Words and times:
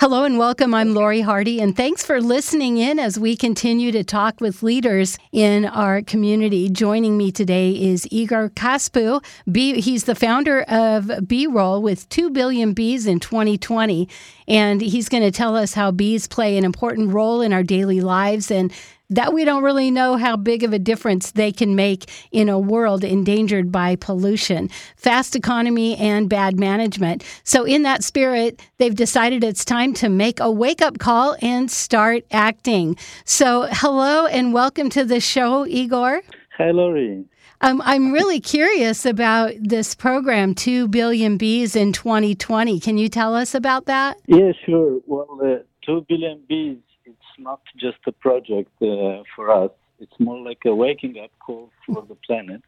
Hello 0.00 0.22
and 0.22 0.38
welcome. 0.38 0.74
I'm 0.74 0.94
Lori 0.94 1.22
Hardy, 1.22 1.60
and 1.60 1.76
thanks 1.76 2.06
for 2.06 2.20
listening 2.20 2.76
in 2.78 3.00
as 3.00 3.18
we 3.18 3.34
continue 3.34 3.90
to 3.90 4.04
talk 4.04 4.40
with 4.40 4.62
leaders 4.62 5.18
in 5.32 5.64
our 5.64 6.02
community. 6.02 6.68
Joining 6.68 7.16
me 7.16 7.32
today 7.32 7.72
is 7.72 8.06
Igor 8.12 8.50
Casapooh. 8.50 9.24
he's 9.52 10.04
the 10.04 10.14
founder 10.14 10.62
of 10.62 11.06
beerole 11.26 11.82
with 11.82 12.08
2 12.10 12.30
billion 12.30 12.74
bees 12.74 13.08
in 13.08 13.18
2020, 13.18 14.08
and 14.46 14.80
he's 14.80 15.08
going 15.08 15.24
to 15.24 15.32
tell 15.32 15.56
us 15.56 15.74
how 15.74 15.90
bees 15.90 16.28
play 16.28 16.56
an 16.56 16.64
important 16.64 17.12
role 17.12 17.40
in 17.40 17.52
our 17.52 17.64
daily 17.64 18.00
lives 18.00 18.52
and 18.52 18.72
that 19.10 19.32
we 19.32 19.44
don't 19.44 19.62
really 19.62 19.90
know 19.90 20.16
how 20.16 20.36
big 20.36 20.62
of 20.62 20.72
a 20.72 20.78
difference 20.78 21.32
they 21.32 21.50
can 21.50 21.74
make 21.74 22.10
in 22.30 22.48
a 22.48 22.58
world 22.58 23.04
endangered 23.04 23.72
by 23.72 23.96
pollution, 23.96 24.68
fast 24.96 25.34
economy, 25.34 25.96
and 25.96 26.28
bad 26.28 26.58
management. 26.58 27.24
So, 27.42 27.64
in 27.64 27.82
that 27.82 28.04
spirit, 28.04 28.60
they've 28.76 28.94
decided 28.94 29.42
it's 29.42 29.64
time 29.64 29.94
to 29.94 30.08
make 30.08 30.40
a 30.40 30.50
wake 30.50 30.82
up 30.82 30.98
call 30.98 31.36
and 31.40 31.70
start 31.70 32.24
acting. 32.30 32.96
So, 33.24 33.66
hello 33.70 34.26
and 34.26 34.52
welcome 34.52 34.90
to 34.90 35.04
the 35.04 35.20
show, 35.20 35.66
Igor. 35.66 36.22
Hi, 36.58 36.70
Lori. 36.70 37.24
Um, 37.60 37.82
I'm 37.84 38.12
really 38.12 38.40
curious 38.40 39.04
about 39.04 39.52
this 39.58 39.94
program, 39.94 40.54
2 40.54 40.86
billion 40.88 41.38
bees 41.38 41.74
in 41.74 41.92
2020. 41.92 42.78
Can 42.78 42.98
you 42.98 43.08
tell 43.08 43.34
us 43.34 43.54
about 43.54 43.86
that? 43.86 44.16
Yeah, 44.26 44.52
sure. 44.64 45.00
Well, 45.06 45.40
uh, 45.42 45.64
2 45.84 46.06
billion 46.08 46.42
bees 46.48 46.78
not 47.38 47.60
just 47.76 47.98
a 48.06 48.12
project 48.12 48.70
uh, 48.82 49.22
for 49.34 49.50
us. 49.50 49.70
It's 50.00 50.18
more 50.18 50.38
like 50.38 50.62
a 50.64 50.74
waking 50.74 51.18
up 51.18 51.30
call 51.44 51.70
for 51.86 52.02
the 52.02 52.14
planet, 52.14 52.62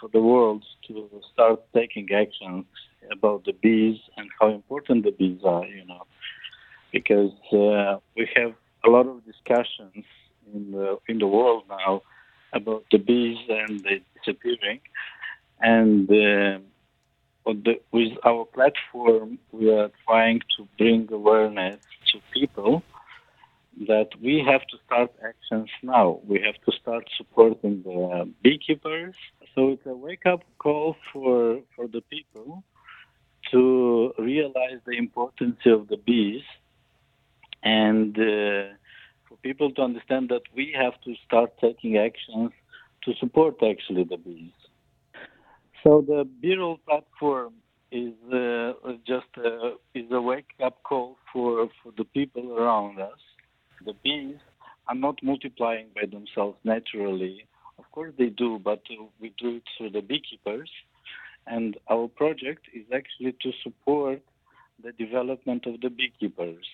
for 0.00 0.08
the 0.12 0.20
world 0.20 0.64
to 0.88 1.08
start 1.32 1.60
taking 1.74 2.08
actions 2.12 2.64
about 3.12 3.44
the 3.44 3.52
bees 3.52 3.98
and 4.16 4.28
how 4.40 4.48
important 4.48 5.04
the 5.04 5.12
bees 5.12 5.40
are, 5.44 5.66
you 5.66 5.84
know, 5.84 6.04
because 6.92 7.32
uh, 7.52 7.98
we 8.16 8.28
have 8.34 8.54
a 8.86 8.90
lot 8.90 9.06
of 9.06 9.24
discussions 9.24 10.04
in 10.54 10.72
the 10.72 10.98
in 11.08 11.18
the 11.18 11.26
world 11.26 11.64
now 11.68 12.02
about 12.52 12.84
the 12.90 12.98
bees 12.98 13.38
and 13.48 13.80
the 13.84 14.00
disappearing, 14.16 14.80
and 15.60 16.08
uh, 16.10 16.58
the, 17.46 17.80
with 17.92 18.12
our 18.24 18.44
platform 18.44 19.38
we 19.52 19.70
are 19.70 19.90
trying 20.06 20.40
to 20.56 20.66
bring 20.78 21.08
awareness 21.12 21.78
to 22.10 22.20
people 22.32 22.82
that 23.88 24.08
we 24.22 24.42
have 24.46 24.62
to 24.68 24.76
start 24.86 25.10
actions 25.26 25.68
now. 25.82 26.20
We 26.26 26.40
have 26.42 26.54
to 26.66 26.72
start 26.80 27.08
supporting 27.16 27.82
the 27.82 28.30
beekeepers. 28.42 29.14
So 29.54 29.70
it's 29.70 29.86
a 29.86 29.94
wake 29.94 30.26
up 30.26 30.42
call 30.58 30.96
for, 31.12 31.60
for 31.74 31.86
the 31.88 32.00
people 32.02 32.62
to 33.50 34.12
realize 34.18 34.80
the 34.86 34.96
importance 34.96 35.58
of 35.66 35.88
the 35.88 35.96
bees 35.96 36.42
and 37.62 38.16
uh, 38.16 38.74
for 39.28 39.36
people 39.42 39.70
to 39.72 39.82
understand 39.82 40.28
that 40.30 40.42
we 40.54 40.74
have 40.76 40.94
to 41.02 41.14
start 41.26 41.52
taking 41.60 41.98
actions 41.98 42.52
to 43.04 43.14
support 43.20 43.56
actually 43.62 44.04
the 44.04 44.16
bees. 44.16 44.52
So 45.82 46.02
the 46.06 46.26
beerole 46.42 46.78
platform 46.86 47.54
is 47.92 48.14
uh, 48.32 48.72
just 49.06 49.26
a, 49.36 49.74
is 49.94 50.10
a 50.10 50.20
wake 50.20 50.54
up 50.62 50.82
call 50.82 51.16
for, 51.32 51.68
for 51.82 51.92
the 51.96 52.04
people 52.04 52.56
around 52.58 53.00
us 53.00 53.18
the 53.84 53.94
bees 54.02 54.36
are 54.88 54.94
not 54.94 55.22
multiplying 55.22 55.88
by 55.94 56.06
themselves 56.06 56.58
naturally. 56.64 57.46
Of 57.78 57.84
course 57.92 58.12
they 58.18 58.28
do, 58.28 58.60
but 58.62 58.82
uh, 58.90 59.04
we 59.20 59.32
do 59.38 59.56
it 59.56 59.62
through 59.76 59.90
the 59.90 60.02
beekeepers. 60.02 60.70
And 61.46 61.76
our 61.90 62.08
project 62.08 62.66
is 62.72 62.84
actually 62.94 63.32
to 63.42 63.52
support 63.62 64.22
the 64.82 64.92
development 64.92 65.66
of 65.66 65.80
the 65.80 65.90
beekeepers 65.90 66.64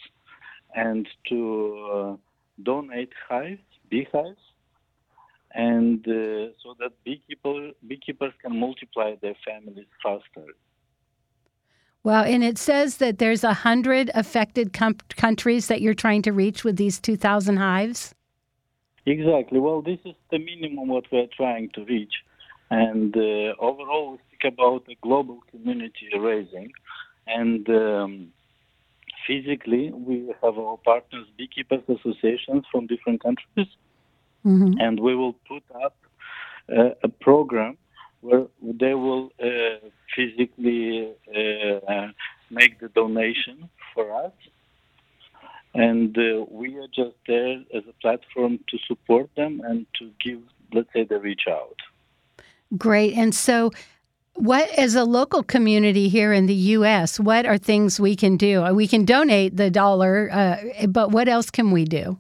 and 0.75 1.09
to 1.29 1.91
uh, 1.93 2.17
donate 2.63 3.13
hives, 3.29 3.61
beehives, 3.89 4.39
and 5.53 6.07
uh, 6.07 6.53
so 6.63 6.77
that 6.79 6.93
beekeeper, 7.05 7.71
beekeepers 7.87 8.33
can 8.41 8.59
multiply 8.59 9.17
their 9.21 9.35
families 9.45 9.87
faster. 10.03 10.47
Wow, 12.03 12.23
and 12.23 12.43
it 12.43 12.57
says 12.57 12.97
that 12.97 13.19
there's 13.19 13.45
a 13.45 13.53
hundred 13.53 14.11
affected 14.15 14.73
com- 14.73 14.97
countries 15.17 15.67
that 15.67 15.83
you're 15.83 15.95
trying 15.95 16.23
to 16.23 16.33
reach 16.33 16.65
with 16.65 16.77
these 16.77 16.99
2,000 16.99 17.59
hives. 17.59 18.15
Exactly. 19.05 19.59
Well, 19.59 19.83
this 19.83 19.99
is 20.05 20.15
the 20.31 20.39
minimum 20.39 20.89
what 20.89 21.05
we're 21.13 21.27
trying 21.37 21.71
to 21.71 21.85
reach, 21.85 22.13
and 22.71 23.15
uh, 23.17 23.55
overall 23.59 24.13
we 24.13 24.19
speak 24.29 24.53
about 24.53 24.85
a 24.89 24.95
global 25.03 25.43
community 25.51 26.09
raising, 26.19 26.73
and 27.27 27.69
um, 27.69 28.33
physically 29.27 29.91
we 29.91 30.33
have 30.43 30.59
our 30.59 30.79
partners, 30.79 31.27
beekeepers 31.37 31.83
associations 31.89 32.65
from 32.71 32.87
different 32.87 33.23
countries, 33.23 33.69
mm-hmm. 34.45 34.73
and 34.79 35.01
we 35.01 35.15
will 35.15 35.35
put 35.49 35.63
up 35.83 35.97
uh, 36.75 36.91
a 37.03 37.09
program 37.09 37.77
where 38.21 38.47
they 38.63 38.95
will 38.95 39.31
uh, 39.43 39.89
physically 40.15 41.13
uh, 41.29 42.09
make 42.51 42.79
the 42.81 42.89
donation 42.89 43.69
for 43.95 44.25
us. 44.25 44.33
And 45.75 46.17
uh, 46.19 46.45
we 46.51 46.77
are 46.79 46.89
just 46.95 47.17
there 47.27 47.63
as 47.75 47.85
a 47.89 47.93
platform 48.01 48.59
to 48.69 48.79
support 48.89 49.31
them 49.37 49.63
and 49.65 49.87
to 49.99 50.11
give, 50.23 50.41
let's 50.73 50.93
say, 50.93 51.05
the 51.05 51.19
reach 51.19 51.43
out. 51.49 51.77
Great. 52.77 53.15
And 53.15 53.35
so, 53.35 53.71
what, 54.35 54.69
as 54.71 54.95
a 54.95 55.05
local 55.05 55.43
community 55.43 56.09
here 56.09 56.33
in 56.33 56.47
the 56.47 56.55
U.S., 56.55 57.21
what 57.21 57.47
are 57.47 57.59
things 57.59 58.01
we 58.01 58.17
can 58.17 58.37
do? 58.37 58.63
We 58.75 58.89
can 58.89 59.05
donate 59.05 59.57
the 59.57 59.71
dollar, 59.71 60.29
uh, 60.33 60.87
but 60.89 61.11
what 61.11 61.29
else 61.29 61.51
can 61.51 61.71
we 61.71 61.85
do? 61.85 62.19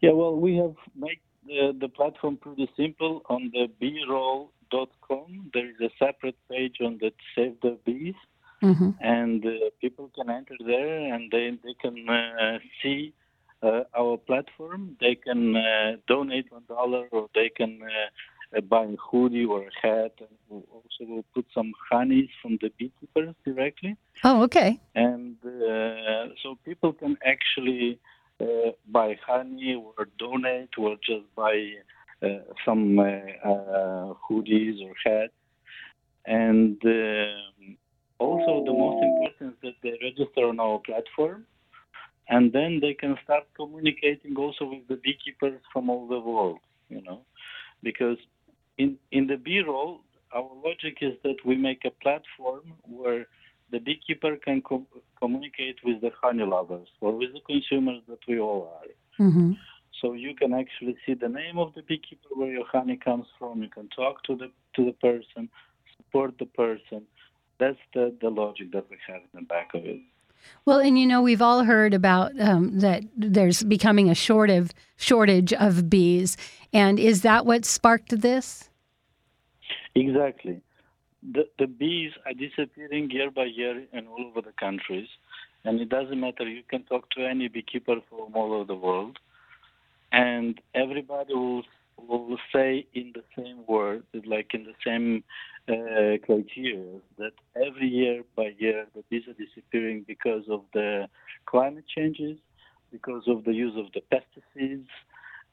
Yeah, 0.00 0.12
well, 0.12 0.34
we 0.36 0.56
have 0.56 0.74
made 0.96 1.20
the, 1.46 1.76
the 1.78 1.88
platform 1.88 2.36
pretty 2.36 2.70
simple 2.76 3.22
on 3.28 3.50
the 3.52 3.68
beerole 3.80 4.48
bees.com. 4.70 5.50
There 5.52 5.68
is 5.68 5.80
a 5.80 5.90
separate 5.98 6.36
page 6.50 6.76
on 6.84 6.98
that 7.00 7.14
Save 7.34 7.60
the 7.62 7.78
Bees, 7.84 8.14
mm-hmm. 8.62 8.90
and 9.00 9.44
uh, 9.44 9.70
people 9.80 10.10
can 10.14 10.30
enter 10.30 10.54
there 10.64 11.14
and 11.14 11.30
they 11.30 11.50
they 11.62 11.74
can 11.80 12.08
uh, 12.08 12.58
see 12.82 13.12
uh, 13.62 13.82
our 13.96 14.16
platform. 14.16 14.96
They 15.00 15.14
can 15.14 15.56
uh, 15.56 15.96
donate 16.06 16.50
one 16.50 16.64
dollar, 16.68 17.06
or 17.10 17.28
they 17.34 17.50
can 17.54 17.80
uh, 17.82 18.60
buy 18.62 18.84
a 18.84 18.96
hoodie 18.96 19.44
or 19.44 19.62
a 19.62 19.86
hat. 19.86 20.12
And 20.18 20.28
we'll 20.48 20.64
also 20.72 21.00
we'll 21.00 21.24
put 21.34 21.46
some 21.54 21.72
honeys 21.90 22.28
from 22.40 22.58
the 22.60 22.70
beekeepers 22.78 23.34
directly. 23.44 23.96
Oh, 24.24 24.42
okay. 24.42 24.78
And 24.94 25.36
so 26.42 26.56
people 26.64 26.92
can 26.92 27.16
actually 27.24 27.98
buy 28.90 29.18
honey 29.26 29.74
or 29.74 30.08
donate 30.18 30.70
or 30.78 30.96
just 30.96 31.24
buy 31.36 31.74
some 32.64 32.98
uh, 32.98 33.02
uh, 33.02 34.14
hoodies 34.28 34.76
or 34.84 34.94
hats. 35.04 35.32
And 36.26 36.76
also, 38.18 38.64
the 38.64 38.72
most 38.72 39.02
important 39.02 39.54
is 39.54 39.58
that 39.62 39.74
they 39.82 39.98
register 40.02 40.46
on 40.48 40.60
our 40.60 40.78
platform 40.80 41.46
and 42.30 42.52
then 42.52 42.78
they 42.80 42.94
can 42.94 43.18
start 43.24 43.44
communicating 43.56 44.36
also 44.36 44.64
with 44.64 44.86
the 44.88 44.96
beekeepers 44.96 45.60
from 45.72 45.90
all 45.90 46.06
the 46.06 46.18
world, 46.18 46.60
you 46.88 47.02
know, 47.02 47.22
because 47.82 48.18
in, 48.78 48.96
in 49.10 49.26
the 49.26 49.34
beerole, 49.34 49.98
our 50.32 50.48
logic 50.64 50.98
is 51.00 51.14
that 51.24 51.36
we 51.44 51.56
make 51.56 51.84
a 51.84 51.90
platform 52.02 52.72
where 52.82 53.26
the 53.72 53.78
beekeeper 53.78 54.36
can 54.36 54.62
co- 54.62 54.86
communicate 55.20 55.76
with 55.84 56.00
the 56.00 56.10
honey 56.22 56.44
lovers 56.44 56.88
or 57.00 57.16
with 57.16 57.32
the 57.32 57.40
consumers 57.46 58.00
that 58.08 58.20
we 58.28 58.38
all 58.38 58.78
are. 58.80 59.24
Mm-hmm. 59.26 59.52
So 60.00 60.14
you 60.14 60.34
can 60.34 60.54
actually 60.54 60.96
see 61.04 61.14
the 61.14 61.28
name 61.28 61.58
of 61.58 61.74
the 61.74 61.82
beekeeper, 61.82 62.28
where 62.34 62.50
your 62.50 62.66
honey 62.66 62.96
comes 62.96 63.26
from. 63.38 63.62
You 63.62 63.68
can 63.68 63.88
talk 63.88 64.22
to 64.24 64.36
the 64.36 64.50
to 64.76 64.84
the 64.84 64.92
person, 64.92 65.48
support 65.96 66.34
the 66.38 66.46
person. 66.46 67.02
That's 67.58 67.78
the, 67.92 68.16
the 68.22 68.30
logic 68.30 68.72
that 68.72 68.86
we 68.90 68.96
have 69.06 69.20
in 69.34 69.40
the 69.40 69.46
back 69.46 69.74
of 69.74 69.84
it. 69.84 70.00
Well, 70.64 70.80
and 70.80 70.98
you 70.98 71.06
know, 71.06 71.20
we've 71.20 71.42
all 71.42 71.64
heard 71.64 71.92
about 71.92 72.38
um, 72.40 72.80
that 72.80 73.02
there's 73.16 73.62
becoming 73.62 74.08
a 74.08 74.14
shortage 74.14 74.70
shortage 74.96 75.52
of 75.52 75.90
bees, 75.90 76.36
and 76.72 76.98
is 76.98 77.22
that 77.22 77.44
what 77.44 77.64
sparked 77.64 78.20
this? 78.20 78.70
Exactly. 79.94 80.62
The 81.22 81.46
the 81.58 81.66
bees 81.66 82.12
are 82.24 82.32
disappearing 82.32 83.10
year 83.10 83.30
by 83.30 83.44
year 83.44 83.84
in 83.92 84.06
all 84.06 84.24
over 84.26 84.40
the 84.40 84.54
countries, 84.58 85.08
and 85.64 85.80
it 85.80 85.90
doesn't 85.90 86.18
matter. 86.18 86.48
You 86.48 86.62
can 86.68 86.84
talk 86.84 87.10
to 87.10 87.26
any 87.26 87.48
beekeeper 87.48 87.96
from 88.08 88.34
all 88.34 88.54
over 88.54 88.64
the 88.64 88.74
world, 88.74 89.18
and 90.12 90.60
everybody 90.74 91.34
will 91.34 91.62
will 92.08 92.38
say 92.52 92.86
in 92.94 93.12
the 93.14 93.22
same 93.36 93.64
word, 93.66 94.02
like 94.24 94.54
in 94.54 94.64
the 94.64 94.74
same 94.84 95.22
uh, 95.68 96.16
criteria, 96.24 96.98
that 97.18 97.32
every 97.56 97.88
year 97.88 98.22
by 98.36 98.52
year 98.58 98.86
the 98.94 99.02
bees 99.10 99.24
are 99.28 99.34
disappearing 99.34 100.04
because 100.06 100.44
of 100.48 100.62
the 100.72 101.06
climate 101.46 101.84
changes, 101.94 102.38
because 102.90 103.22
of 103.26 103.44
the 103.44 103.52
use 103.52 103.76
of 103.76 103.86
the 103.92 104.02
pesticides, 104.10 104.86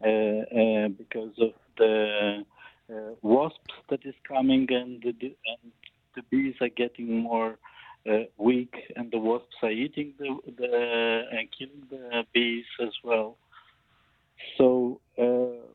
uh, 0.04 0.57
uh, 0.57 0.88
because 0.89 1.33
of 1.39 1.51
the 1.77 2.45
uh, 2.89 3.13
wasps 3.21 3.74
that 3.89 4.06
is 4.06 4.15
coming, 4.27 4.68
and 4.69 5.01
the, 5.01 5.10
and 5.12 5.71
the 6.15 6.21
bees 6.30 6.56
are 6.62 6.69
getting 6.69 7.19
more 7.19 7.57
uh, 8.10 8.24
weak, 8.38 8.74
and 8.95 9.12
the 9.12 9.19
wasps 9.19 9.56
are 9.62 9.71
eating 9.71 10.13
the, 10.18 10.38
the 10.57 11.24
and 11.31 11.50
killing 11.57 11.83
the 11.89 12.24
bees 12.33 12.65
as 12.81 12.94
well. 13.03 13.38
So 14.57 15.01
uh, 15.19 15.65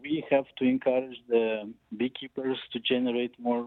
we 0.00 0.24
have 0.30 0.46
to 0.58 0.61
encourage 0.74 1.18
the 1.28 1.44
beekeepers 1.96 2.58
to 2.72 2.78
generate 2.92 3.34
more 3.38 3.64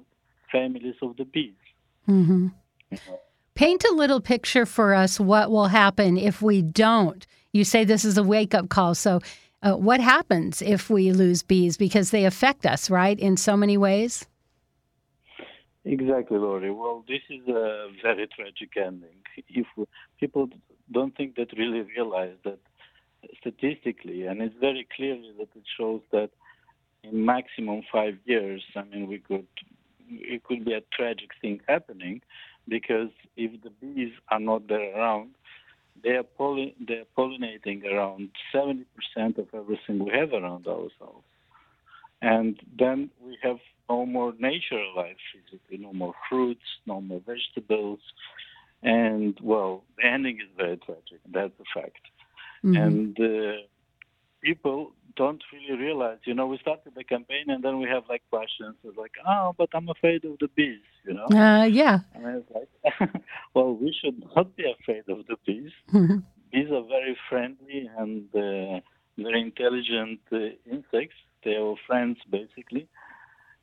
families 0.51 0.97
of 1.01 1.11
the 1.17 1.25
bees. 1.35 1.63
Mm-hmm. 2.07 2.47
Paint 3.55 3.83
a 3.85 3.93
little 3.93 4.21
picture 4.33 4.65
for 4.65 4.93
us 4.93 5.19
what 5.19 5.49
will 5.49 5.67
happen 5.67 6.17
if 6.17 6.41
we 6.41 6.61
don't. 6.61 7.25
You 7.53 7.63
say 7.63 7.83
this 7.83 8.05
is 8.05 8.17
a 8.17 8.23
wake 8.23 8.53
up 8.53 8.67
call. 8.69 8.95
So, 8.95 9.13
uh, 9.63 9.75
what 9.87 9.99
happens 9.99 10.61
if 10.61 10.89
we 10.89 11.11
lose 11.11 11.41
bees? 11.41 11.77
Because 11.77 12.11
they 12.11 12.25
affect 12.25 12.65
us, 12.65 12.89
right, 12.89 13.17
in 13.27 13.37
so 13.37 13.53
many 13.57 13.77
ways? 13.77 14.27
Exactly, 15.85 16.37
Lori. 16.37 16.71
Well, 16.71 17.03
this 17.07 17.21
is 17.29 17.47
a 17.47 17.87
very 18.03 18.27
tragic 18.35 18.71
ending. 18.77 19.19
If 19.47 19.67
people 20.19 20.49
don't 20.91 21.15
think 21.17 21.35
that 21.37 21.49
really 21.57 21.83
realize 21.95 22.37
that 22.43 22.59
statistically, 23.39 24.23
and 24.27 24.41
it's 24.41 24.55
very 24.59 24.87
clearly 24.95 25.31
that 25.39 25.49
it 25.55 25.67
shows 25.77 26.01
that 26.11 26.29
in 27.11 27.25
maximum 27.25 27.81
five 27.91 28.17
years, 28.25 28.63
I 28.75 28.83
mean, 28.83 29.07
we 29.07 29.19
could 29.19 29.47
it 30.07 30.43
could 30.43 30.63
be 30.65 30.73
a 30.73 30.81
tragic 30.95 31.31
thing 31.41 31.59
happening 31.67 32.21
because 32.67 33.09
if 33.35 33.61
the 33.63 33.69
bees 33.69 34.13
are 34.29 34.39
not 34.39 34.67
there 34.67 34.95
around, 34.95 35.31
they 36.03 36.11
are 36.11 36.23
pollin- 36.23 36.75
they 36.87 36.95
are 36.95 37.11
pollinating 37.17 37.83
around 37.85 38.29
70% 38.53 38.85
of 39.37 39.47
everything 39.53 40.03
we 40.03 40.11
have 40.11 40.33
around 40.33 40.67
ourselves, 40.67 41.25
and 42.21 42.59
then 42.77 43.09
we 43.19 43.37
have 43.41 43.57
no 43.89 44.05
more 44.05 44.33
natural 44.39 44.95
life 44.95 45.17
physically, 45.33 45.77
no 45.77 45.93
more 45.93 46.13
fruits, 46.29 46.65
no 46.85 47.01
more 47.01 47.21
vegetables, 47.25 47.99
and 48.83 49.37
well, 49.41 49.83
the 49.97 50.05
ending 50.05 50.37
is 50.37 50.49
very 50.57 50.77
tragic. 50.77 51.19
That's 51.31 51.53
a 51.59 51.79
fact. 51.79 52.01
Mm-hmm. 52.63 52.75
And 52.75 53.19
uh, 53.19 53.61
people 54.41 54.91
don't 55.15 55.41
really 55.53 55.79
realize, 55.79 56.17
you 56.25 56.33
know, 56.33 56.47
we 56.47 56.57
started 56.59 56.93
the 56.95 57.03
campaign 57.03 57.45
and 57.47 57.63
then 57.63 57.79
we 57.79 57.87
have 57.87 58.03
like 58.09 58.23
questions 58.29 58.75
like, 58.97 59.11
oh, 59.27 59.53
but 59.57 59.69
I'm 59.73 59.89
afraid 59.89 60.25
of 60.25 60.37
the 60.39 60.47
bees, 60.55 60.79
you 61.05 61.13
know? 61.13 61.25
Uh, 61.25 61.65
yeah. 61.65 61.99
And 62.13 62.43
it's 62.43 62.51
like, 62.53 63.09
well, 63.53 63.73
we 63.75 63.95
should 64.01 64.23
not 64.35 64.55
be 64.55 64.65
afraid 64.79 65.03
of 65.09 65.25
the 65.27 65.35
bees. 65.45 65.71
Mm-hmm. 65.93 66.17
bees 66.51 66.71
are 66.71 66.83
very 66.83 67.17
friendly 67.29 67.89
and 67.97 68.25
uh, 68.35 68.79
very 69.17 69.41
intelligent 69.41 70.19
uh, 70.31 70.37
insects. 70.69 71.15
They 71.43 71.55
are 71.55 71.75
friends, 71.87 72.17
basically. 72.29 72.87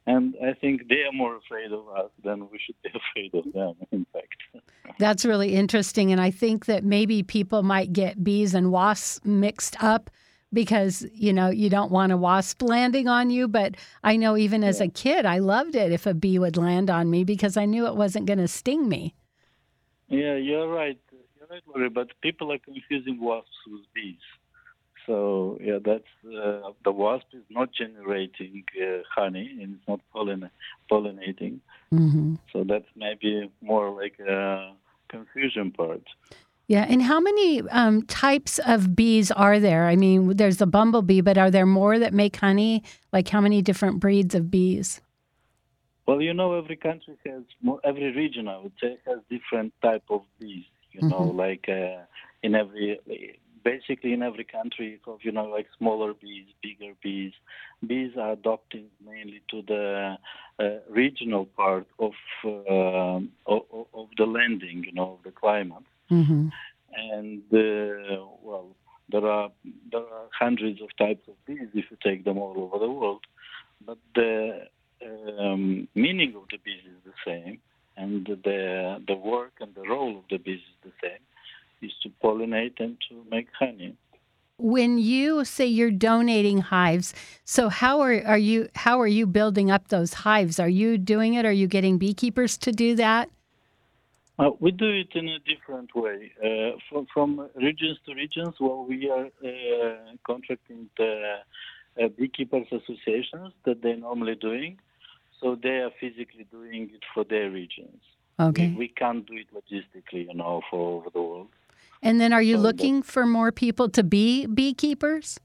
And 0.06 0.34
I 0.44 0.54
think 0.54 0.88
they 0.88 1.02
are 1.02 1.12
more 1.12 1.36
afraid 1.36 1.70
of 1.70 1.88
us 1.88 2.10
than 2.24 2.50
we 2.50 2.58
should 2.64 2.74
be 2.82 2.90
afraid 3.02 3.34
of 3.34 3.52
them, 3.52 3.74
in 3.92 4.06
fact. 4.12 4.64
That's 4.98 5.24
really 5.24 5.54
interesting. 5.54 6.10
And 6.10 6.20
I 6.20 6.30
think 6.30 6.66
that 6.66 6.84
maybe 6.84 7.22
people 7.22 7.62
might 7.62 7.92
get 7.92 8.24
bees 8.24 8.54
and 8.54 8.72
wasps 8.72 9.24
mixed 9.24 9.82
up 9.82 10.10
because, 10.52 11.06
you 11.12 11.32
know, 11.32 11.48
you 11.48 11.70
don't 11.70 11.90
want 11.90 12.12
a 12.12 12.16
wasp 12.16 12.62
landing 12.62 13.08
on 13.08 13.30
you. 13.30 13.48
But 13.48 13.76
I 14.02 14.16
know 14.16 14.36
even 14.36 14.62
as 14.64 14.80
a 14.80 14.88
kid, 14.88 15.26
I 15.26 15.38
loved 15.38 15.74
it 15.74 15.92
if 15.92 16.06
a 16.06 16.14
bee 16.14 16.38
would 16.38 16.56
land 16.56 16.90
on 16.90 17.10
me 17.10 17.24
because 17.24 17.56
I 17.56 17.64
knew 17.64 17.86
it 17.86 17.96
wasn't 17.96 18.26
going 18.26 18.38
to 18.38 18.48
sting 18.48 18.88
me. 18.88 19.14
Yeah, 20.08 20.36
you're 20.36 20.68
right. 20.68 20.98
You're 21.10 21.48
right, 21.48 21.62
Lori. 21.66 21.88
But 21.88 22.08
people 22.20 22.52
are 22.52 22.58
confusing 22.58 23.20
wasps 23.20 23.50
with 23.66 23.82
bees. 23.94 24.16
So 25.06 25.58
yeah, 25.60 25.78
that's 25.84 26.04
uh, 26.24 26.70
the 26.84 26.92
wasp 26.92 27.26
is 27.32 27.42
not 27.50 27.70
generating 27.72 28.64
uh, 28.80 29.02
honey 29.14 29.58
and 29.60 29.74
it's 29.74 29.88
not 29.88 30.00
pollin- 30.12 30.50
pollinating. 30.90 31.58
Mm-hmm. 31.92 32.34
So 32.52 32.64
that's 32.64 32.86
maybe 32.94 33.50
more 33.60 33.90
like 33.90 34.18
a 34.20 34.72
confusion 35.08 35.72
part. 35.72 36.02
Yeah, 36.72 36.86
and 36.88 37.02
how 37.02 37.20
many 37.20 37.60
um, 37.68 38.00
types 38.06 38.58
of 38.64 38.96
bees 38.96 39.30
are 39.30 39.60
there? 39.60 39.88
I 39.88 39.94
mean, 39.94 40.38
there's 40.38 40.56
the 40.56 40.66
bumblebee, 40.66 41.20
but 41.20 41.36
are 41.36 41.50
there 41.50 41.66
more 41.66 41.98
that 41.98 42.14
make 42.14 42.36
honey? 42.36 42.82
Like 43.12 43.28
how 43.28 43.42
many 43.42 43.60
different 43.60 44.00
breeds 44.00 44.34
of 44.34 44.50
bees? 44.50 45.02
Well, 46.06 46.22
you 46.22 46.32
know, 46.32 46.54
every 46.54 46.76
country 46.76 47.18
has 47.26 47.42
more, 47.60 47.78
every 47.84 48.10
region, 48.16 48.48
I 48.48 48.56
would 48.56 48.72
say, 48.80 48.96
has 49.06 49.18
different 49.28 49.74
type 49.82 50.04
of 50.08 50.22
bees. 50.40 50.64
You 50.92 51.00
mm-hmm. 51.00 51.10
know, 51.10 51.24
like 51.24 51.68
uh, 51.68 52.04
in 52.42 52.54
every 52.54 52.98
basically 53.62 54.14
in 54.14 54.22
every 54.22 54.44
country 54.44 54.98
you 55.20 55.32
know 55.32 55.44
like 55.44 55.66
smaller 55.76 56.14
bees, 56.14 56.46
bigger 56.62 56.94
bees. 57.02 57.34
Bees 57.86 58.12
are 58.18 58.32
adopting 58.32 58.86
mainly 59.04 59.42
to 59.50 59.60
the 59.60 60.16
uh, 60.58 60.78
regional 60.88 61.44
part 61.44 61.86
of, 61.98 62.12
uh, 62.46 63.20
of, 63.46 63.86
of 63.92 64.08
the 64.16 64.24
landing, 64.24 64.84
you 64.84 64.92
know, 64.92 65.18
of 65.18 65.22
the 65.22 65.32
climate. 65.32 65.84
Mm-hmm. 66.12 66.48
And 66.94 67.42
uh, 67.52 68.24
well, 68.42 68.76
there 69.10 69.26
are 69.26 69.50
there 69.90 70.00
are 70.00 70.28
hundreds 70.38 70.80
of 70.82 70.88
types 70.96 71.26
of 71.28 71.34
bees 71.46 71.68
if 71.74 71.86
you 71.90 71.96
take 72.02 72.24
them 72.24 72.38
all 72.38 72.54
over 72.58 72.78
the 72.78 72.90
world, 72.90 73.24
but 73.84 73.98
the 74.14 74.68
um, 75.38 75.88
meaning 75.94 76.34
of 76.36 76.44
the 76.50 76.58
bees 76.64 76.84
is 76.84 77.00
the 77.04 77.16
same, 77.26 77.58
and 77.96 78.26
the 78.26 79.02
the 79.06 79.16
work 79.16 79.54
and 79.60 79.74
the 79.74 79.82
role 79.82 80.18
of 80.18 80.24
the 80.30 80.38
bees 80.38 80.60
is 80.60 80.90
the 80.90 80.92
same 81.02 81.22
is 81.82 81.92
to 82.02 82.10
pollinate 82.22 82.78
and 82.78 82.96
to 83.08 83.24
make 83.30 83.48
honey. 83.58 83.96
When 84.58 84.98
you 84.98 85.44
say 85.44 85.66
you're 85.66 85.90
donating 85.90 86.58
hives, 86.60 87.14
so 87.44 87.68
how 87.68 88.00
are, 88.00 88.22
are 88.24 88.38
you 88.38 88.68
how 88.76 89.00
are 89.00 89.08
you 89.08 89.26
building 89.26 89.70
up 89.70 89.88
those 89.88 90.14
hives? 90.14 90.60
Are 90.60 90.68
you 90.68 90.98
doing 90.98 91.34
it? 91.34 91.44
Are 91.44 91.52
you 91.52 91.66
getting 91.66 91.98
beekeepers 91.98 92.56
to 92.58 92.70
do 92.70 92.94
that? 92.96 93.28
Uh, 94.42 94.50
we 94.58 94.72
do 94.72 94.90
it 94.90 95.14
in 95.14 95.28
a 95.28 95.38
different 95.40 95.94
way. 95.94 96.32
Uh, 96.42 96.76
from, 96.88 97.06
from, 97.14 97.48
regions 97.54 97.98
to 98.04 98.12
regions, 98.14 98.54
well, 98.58 98.84
we 98.84 99.08
are 99.08 99.26
uh, 99.26 99.96
contracting 100.26 100.88
the 100.98 101.36
uh, 102.02 102.08
beekeepers 102.18 102.66
associations 102.72 103.52
that 103.64 103.80
they're 103.82 103.96
normally 103.96 104.34
doing. 104.34 104.78
So 105.40 105.56
they 105.62 105.78
are 105.78 105.90
physically 106.00 106.46
doing 106.50 106.90
it 106.92 107.02
for 107.14 107.24
their 107.24 107.50
regions. 107.50 108.02
Okay. 108.40 108.68
We, 108.70 108.74
we 108.76 108.88
can't 108.88 109.24
do 109.26 109.34
it 109.34 109.46
logistically, 109.54 110.26
you 110.26 110.34
know, 110.34 110.60
for 110.68 110.98
over 110.98 111.10
the 111.10 111.22
world. 111.22 111.48
And 112.02 112.20
then 112.20 112.32
are 112.32 112.42
you 112.42 112.58
looking 112.58 113.02
for 113.02 113.26
more 113.26 113.52
people 113.52 113.88
to 113.90 114.02
be 114.02 114.46
beekeepers? 114.46 115.38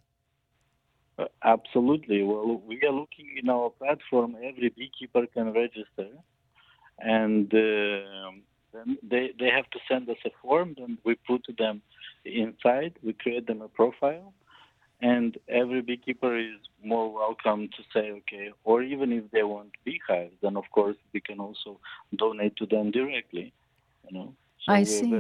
Uh, 1.20 1.26
absolutely. 1.44 2.24
Well, 2.24 2.64
we 2.66 2.82
are 2.84 2.92
looking 2.92 3.28
in 3.40 3.48
our 3.48 3.70
platform, 3.70 4.36
every 4.44 4.70
beekeeper 4.70 5.28
can 5.28 5.54
register. 5.54 6.10
And 7.00 7.54
uh, 7.54 8.32
then 8.78 8.98
they, 9.04 9.32
they 9.40 9.50
have 9.50 9.70
to 9.72 9.80
send 9.90 10.10
us 10.10 10.18
a 10.26 10.32
form, 10.42 10.76
then 10.78 10.98
we 11.04 11.16
put 11.16 11.46
them 11.58 11.82
inside, 12.26 12.94
we 13.04 13.14
create 13.14 13.48
them 13.48 13.62
a 13.62 13.68
profile. 13.68 14.34
And 15.00 15.38
every 15.48 15.82
beekeeper 15.82 16.38
is 16.38 16.58
more 16.84 17.14
welcome 17.14 17.70
to 17.70 17.84
say, 17.94 18.12
okay, 18.12 18.50
or 18.64 18.82
even 18.82 19.12
if 19.12 19.30
they 19.32 19.44
want 19.44 19.70
beehives, 19.86 20.34
then 20.42 20.58
of 20.58 20.64
course 20.72 20.98
we 21.14 21.22
can 21.22 21.40
also 21.40 21.80
donate 22.16 22.56
to 22.58 22.66
them 22.66 22.90
directly, 22.92 23.54
you 24.10 24.18
know. 24.18 24.34
So 24.66 24.74
I 24.74 24.84
see. 24.84 25.14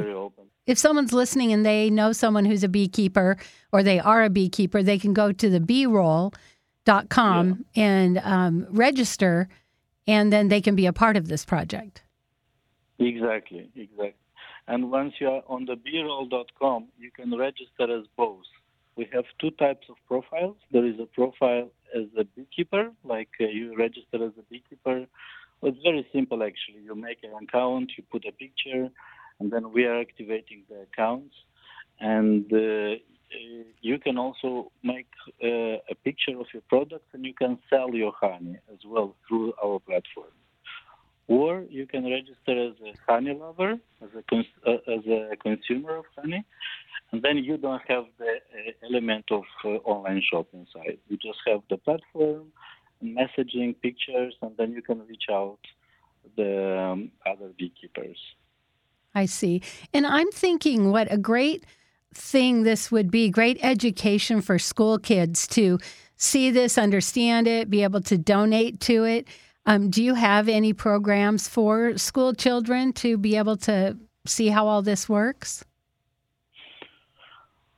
If 0.65 0.77
someone's 0.77 1.13
listening 1.13 1.53
and 1.53 1.65
they 1.65 1.89
know 1.89 2.11
someone 2.11 2.45
who's 2.45 2.63
a 2.63 2.67
beekeeper 2.67 3.37
or 3.71 3.83
they 3.83 3.99
are 3.99 4.23
a 4.23 4.29
beekeeper, 4.29 4.83
they 4.83 4.97
can 4.97 5.13
go 5.13 5.31
to 5.31 5.49
the 5.49 5.59
beerole.com 5.59 6.33
yeah. 7.73 7.83
and 7.83 8.17
um, 8.23 8.67
register, 8.71 9.47
and 10.07 10.33
then 10.33 10.47
they 10.47 10.59
can 10.59 10.75
be 10.75 10.85
a 10.87 10.93
part 10.93 11.15
of 11.15 11.27
this 11.27 11.45
project. 11.45 12.01
Exactly, 12.99 13.69
exactly. 13.75 14.13
And 14.67 14.91
once 14.91 15.13
you 15.19 15.29
are 15.29 15.43
on 15.47 15.65
the 15.65 15.75
beerole.com, 15.75 16.87
you 16.99 17.11
can 17.11 17.37
register 17.37 17.97
as 17.97 18.05
both. 18.17 18.43
We 18.95 19.07
have 19.13 19.25
two 19.39 19.51
types 19.51 19.87
of 19.89 19.95
profiles. 20.07 20.57
There 20.71 20.85
is 20.85 20.99
a 20.99 21.05
profile 21.05 21.69
as 21.95 22.05
a 22.17 22.23
beekeeper, 22.23 22.91
like 23.03 23.29
uh, 23.39 23.45
you 23.45 23.75
register 23.77 24.25
as 24.25 24.33
a 24.39 24.43
beekeeper. 24.49 25.05
it's 25.63 25.77
very 25.83 26.05
simple 26.11 26.43
actually. 26.43 26.81
You 26.83 26.95
make 26.95 27.19
an 27.23 27.33
account, 27.41 27.91
you 27.97 28.03
put 28.11 28.25
a 28.25 28.31
picture, 28.31 28.89
and 29.39 29.51
then 29.51 29.71
we 29.71 29.85
are 29.85 29.99
activating 29.99 30.63
the 30.69 30.81
accounts. 30.81 31.35
And 31.99 32.51
uh, 32.51 32.95
you 33.81 33.99
can 33.99 34.17
also 34.17 34.71
make 34.83 35.07
uh, 35.43 35.77
a 35.93 35.95
picture 36.03 36.39
of 36.39 36.47
your 36.53 36.63
product 36.67 37.05
and 37.13 37.25
you 37.25 37.33
can 37.33 37.59
sell 37.69 37.93
your 37.93 38.13
honey 38.19 38.57
as 38.73 38.79
well 38.85 39.15
through 39.27 39.53
our 39.63 39.79
platform. 39.79 40.33
Or 41.27 41.65
you 41.69 41.85
can 41.85 42.03
register 42.09 42.69
as 42.69 42.75
a 42.81 42.93
honey 43.05 43.33
lover, 43.33 43.73
as 44.01 44.09
a, 44.17 44.23
cons- 44.29 44.45
uh, 44.65 44.91
as 44.91 45.05
a 45.07 45.35
consumer 45.37 45.97
of 45.97 46.05
honey, 46.15 46.45
and 47.11 47.21
then 47.21 47.37
you 47.37 47.57
don't 47.57 47.81
have 47.87 48.05
the 48.17 48.25
uh, 48.25 48.87
element 48.89 49.25
of 49.31 49.43
uh, 49.65 49.69
online 49.83 50.21
shop 50.21 50.47
inside. 50.53 50.99
You 51.07 51.17
just 51.17 51.39
have 51.45 51.61
the 51.69 51.77
platform, 51.77 52.47
messaging, 53.03 53.75
pictures, 53.81 54.35
and 54.41 54.55
then 54.57 54.71
you 54.71 54.81
can 54.81 55.05
reach 55.05 55.25
out 55.29 55.59
the 56.35 56.77
um, 56.77 57.11
other 57.25 57.51
beekeepers. 57.57 58.17
I 59.13 59.25
see. 59.25 59.61
And 59.93 60.05
I'm 60.05 60.31
thinking 60.31 60.91
what 60.91 61.11
a 61.11 61.17
great 61.17 61.65
thing 62.13 62.63
this 62.63 62.91
would 62.91 63.11
be 63.11 63.29
great 63.29 63.57
education 63.61 64.41
for 64.41 64.59
school 64.59 64.97
kids 64.97 65.47
to 65.47 65.79
see 66.15 66.51
this, 66.51 66.77
understand 66.77 67.47
it, 67.47 67.69
be 67.69 67.83
able 67.83 68.01
to 68.01 68.17
donate 68.17 68.79
to 68.81 69.03
it. 69.03 69.27
Um, 69.67 69.89
do 69.89 70.01
you 70.01 70.15
have 70.15 70.47
any 70.47 70.71
programs 70.71 71.49
for 71.49 71.97
school 71.97 72.33
children 72.33 72.93
to 72.93 73.17
be 73.17 73.35
able 73.35 73.57
to 73.57 73.97
see 74.25 74.47
how 74.47 74.65
all 74.65 74.81
this 74.81 75.09
works? 75.09 75.65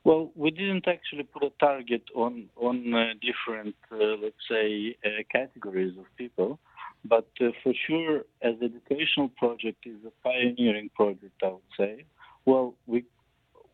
Well, 0.04 0.30
we 0.36 0.52
didn't 0.52 0.86
actually 0.86 1.24
put 1.24 1.42
a 1.42 1.50
target 1.58 2.02
on 2.14 2.48
on 2.56 2.94
uh, 2.94 3.14
different, 3.20 3.74
uh, 3.92 4.16
let's 4.22 4.44
say, 4.48 4.96
uh, 5.04 5.22
categories 5.30 5.98
of 5.98 6.04
people, 6.16 6.58
but 7.04 7.28
uh, 7.40 7.50
for 7.62 7.74
sure, 7.86 8.24
as 8.40 8.54
educational 8.62 9.28
project 9.28 9.84
is 9.84 9.98
a 10.06 10.12
pioneering 10.22 10.90
project, 10.94 11.42
I 11.42 11.48
would 11.48 11.72
say. 11.76 12.04
Well, 12.46 12.74
we 12.86 13.04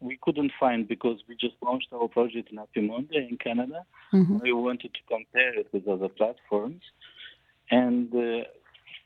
we 0.00 0.18
couldn't 0.22 0.52
find 0.58 0.88
because 0.88 1.18
we 1.28 1.36
just 1.36 1.54
launched 1.62 1.88
our 1.92 2.08
project 2.08 2.50
in 2.50 2.58
Apimondia 2.58 3.28
in 3.28 3.36
Canada. 3.38 3.84
Mm-hmm. 4.12 4.38
We 4.42 4.52
wanted 4.52 4.92
to 4.94 5.00
compare 5.08 5.58
it 5.58 5.68
with 5.72 5.86
other 5.86 6.08
platforms, 6.08 6.82
and 7.70 8.12
uh, 8.14 8.44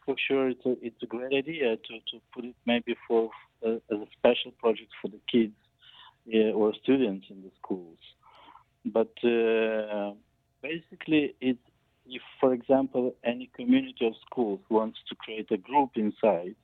for 0.05 0.17
sure, 0.29 0.49
it's 0.49 0.65
a, 0.67 0.77
it's 0.83 1.03
a 1.03 1.07
great 1.07 1.33
idea 1.35 1.77
to, 1.77 1.95
to 2.11 2.21
put 2.35 2.45
it 2.45 2.55
maybe 2.67 2.97
for 3.07 3.31
uh, 3.67 3.73
as 3.93 3.99
a 4.01 4.07
special 4.19 4.53
project 4.59 4.91
for 5.01 5.09
the 5.09 5.21
kids 5.31 5.55
or 6.55 6.73
students 6.83 7.27
in 7.31 7.43
the 7.43 7.51
schools. 7.63 7.99
But 8.85 9.13
uh, 9.25 10.13
basically, 10.63 11.35
if, 11.41 11.57
for 12.41 12.55
example, 12.55 13.15
any 13.25 13.51
community 13.55 14.07
of 14.07 14.15
schools 14.31 14.61
wants 14.69 14.99
to 15.09 15.15
create 15.17 15.51
a 15.51 15.57
group 15.57 15.91
inside, 15.97 16.55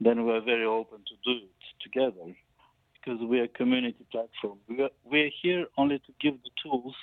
then 0.00 0.24
we're 0.24 0.40
very 0.40 0.64
open 0.64 0.98
to 0.98 1.14
do 1.24 1.44
it 1.44 1.82
together 1.82 2.34
because 2.94 3.18
we're 3.22 3.44
a 3.44 3.48
community 3.48 4.04
platform. 4.10 4.58
We're, 4.68 4.90
we're 5.04 5.30
here 5.42 5.66
only 5.76 5.98
to 5.98 6.12
give 6.20 6.34
the 6.42 6.50
tools, 6.62 6.94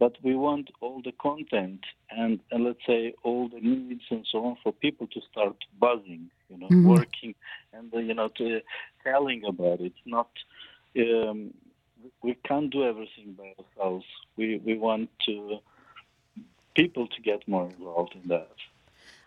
but 0.00 0.16
we 0.22 0.34
want 0.34 0.70
all 0.80 1.00
the 1.02 1.12
content 1.12 1.80
and, 2.10 2.40
and 2.50 2.64
let's 2.64 2.84
say 2.86 3.14
all 3.22 3.48
the 3.48 3.60
needs 3.60 4.02
and 4.10 4.26
so 4.32 4.44
on 4.46 4.56
for 4.62 4.72
people 4.72 5.06
to 5.06 5.20
start 5.30 5.56
buzzing, 5.78 6.30
you 6.48 6.58
know, 6.58 6.66
mm-hmm. 6.66 6.88
working 6.88 7.34
and, 7.74 7.94
uh, 7.94 7.98
you 7.98 8.14
know, 8.14 8.28
to, 8.28 8.60
telling 9.04 9.44
about 9.44 9.80
it. 9.80 9.92
Not, 10.06 10.30
um, 10.98 11.52
we 12.22 12.34
can't 12.48 12.72
do 12.72 12.82
everything 12.84 13.36
by 13.36 13.52
ourselves. 13.58 14.06
We, 14.36 14.60
we 14.64 14.76
want 14.78 15.10
to 15.26 15.58
people 16.74 17.06
to 17.06 17.20
get 17.20 17.46
more 17.46 17.68
involved 17.68 18.14
in 18.22 18.28
that. 18.28 18.56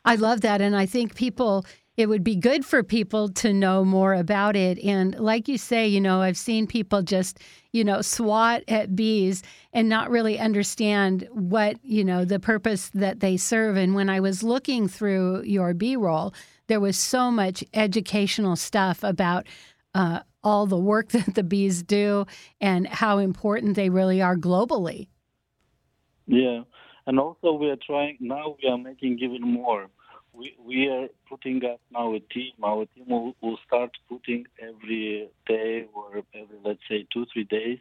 I 0.06 0.16
love 0.16 0.42
that. 0.42 0.60
And 0.60 0.76
I 0.76 0.88
think 0.88 1.16
people 1.16 1.66
it 1.96 2.08
would 2.08 2.24
be 2.24 2.36
good 2.36 2.66
for 2.66 2.82
people 2.82 3.30
to 3.30 3.54
know 3.54 3.86
more 3.86 4.14
about 4.14 4.56
it. 4.56 4.80
And 4.84 5.18
like 5.20 5.48
you 5.48 5.58
say, 5.58 5.88
you 5.88 6.02
know, 6.02 6.22
I've 6.22 6.38
seen 6.38 6.66
people 6.66 7.04
just, 7.04 7.40
you 7.72 7.84
know, 7.84 8.02
swat 8.02 8.64
at 8.68 8.96
bees 8.96 9.44
and 9.74 9.88
not 9.90 10.10
really 10.10 10.40
understand 10.40 11.28
what, 11.32 11.78
you 11.84 12.04
know, 12.04 12.26
the 12.26 12.40
purpose 12.40 12.90
that 12.96 13.20
they 13.20 13.38
serve. 13.38 13.78
And 13.78 13.94
when 13.94 14.10
I 14.10 14.20
was 14.20 14.42
looking 14.42 14.88
through 14.88 15.44
your 15.44 15.74
beerole, 15.74 16.34
there 16.68 16.80
was 16.80 16.98
so 16.98 17.30
much 17.30 17.64
educational 17.74 18.56
stuff 18.56 19.04
about 19.04 19.46
uh, 19.94 20.22
all 20.44 20.66
the 20.66 20.80
work 20.80 21.10
that 21.10 21.36
the 21.36 21.44
bees 21.44 21.84
do 21.84 22.26
and 22.60 22.88
how 22.88 23.20
important 23.20 23.76
they 23.76 23.90
really 23.90 24.20
are 24.20 24.36
globally. 24.36 25.08
Yeah. 26.26 26.62
And 27.06 27.20
also, 27.20 27.52
we 27.52 27.70
are 27.70 27.78
trying, 27.86 28.18
now 28.22 28.56
we 28.64 28.70
are 28.70 28.78
making 28.78 29.20
even 29.20 29.42
more 29.42 29.90
we, 30.34 30.56
we 30.64 30.88
are 30.90 31.08
putting 31.30 31.64
up 31.66 31.80
now 31.92 32.14
a 32.14 32.20
team. 32.20 32.54
Our 32.64 32.86
team 32.86 33.06
will, 33.08 33.36
will 33.42 33.60
start 33.66 33.92
putting 34.10 34.46
every 34.60 35.30
day 35.48 35.86
or 35.94 36.24
every, 36.34 36.58
let's 36.64 36.82
say, 36.90 37.06
two, 37.14 37.26
three 37.32 37.44
days, 37.44 37.80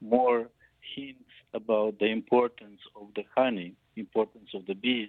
more 0.00 0.48
hints 0.94 1.20
about 1.54 1.98
the 1.98 2.06
importance 2.06 2.80
of 2.94 3.08
the 3.14 3.24
honey, 3.34 3.74
importance 3.96 4.50
of 4.54 4.66
the 4.66 4.74
bees, 4.74 5.08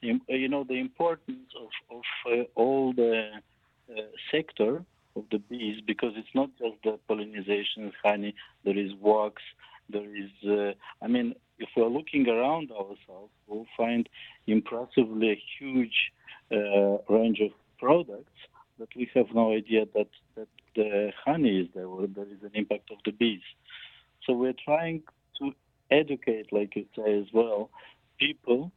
you 0.00 0.48
know, 0.48 0.64
the 0.64 0.80
importance 0.80 1.48
of, 1.58 1.96
of 1.96 2.02
uh, 2.30 2.42
all 2.56 2.92
the 2.92 3.30
uh, 3.90 4.00
sector 4.30 4.84
of 5.16 5.24
the 5.30 5.38
bees, 5.38 5.80
because 5.86 6.12
it's 6.16 6.34
not 6.34 6.50
just 6.58 6.74
the 6.82 6.98
pollination 7.06 7.92
honey, 8.02 8.34
there 8.64 8.76
is 8.76 8.90
wax, 9.00 9.40
there 9.88 10.16
is, 10.16 10.30
uh, 10.48 10.72
I 11.02 11.06
mean, 11.08 11.34
if 11.58 11.68
we're 11.76 11.88
looking 11.88 12.28
around 12.28 12.70
ourselves, 12.72 13.30
we'll 13.46 13.66
find 13.76 14.08
impressively 14.46 15.40
huge 15.58 16.12
Uh, 16.52 16.98
range 17.08 17.40
of 17.40 17.50
products 17.78 18.38
that 18.78 18.88
we 18.94 19.08
have 19.14 19.26
no 19.34 19.52
idea 19.52 19.86
that, 19.94 20.08
that 20.36 20.48
the 20.76 21.10
honey 21.24 21.60
is 21.60 21.68
there 21.74 21.86
or 21.86 22.06
there 22.06 22.24
is 22.24 22.42
an 22.42 22.50
impact 22.54 22.90
of 22.90 22.98
the 23.04 23.12
bees. 23.12 23.40
So 24.24 24.34
we're 24.34 24.54
trying 24.64 25.02
to 25.38 25.52
educate, 25.90 26.52
like 26.52 26.76
you 26.76 26.86
say 26.94 27.18
as 27.18 27.26
well, 27.32 27.70
people 28.18 28.72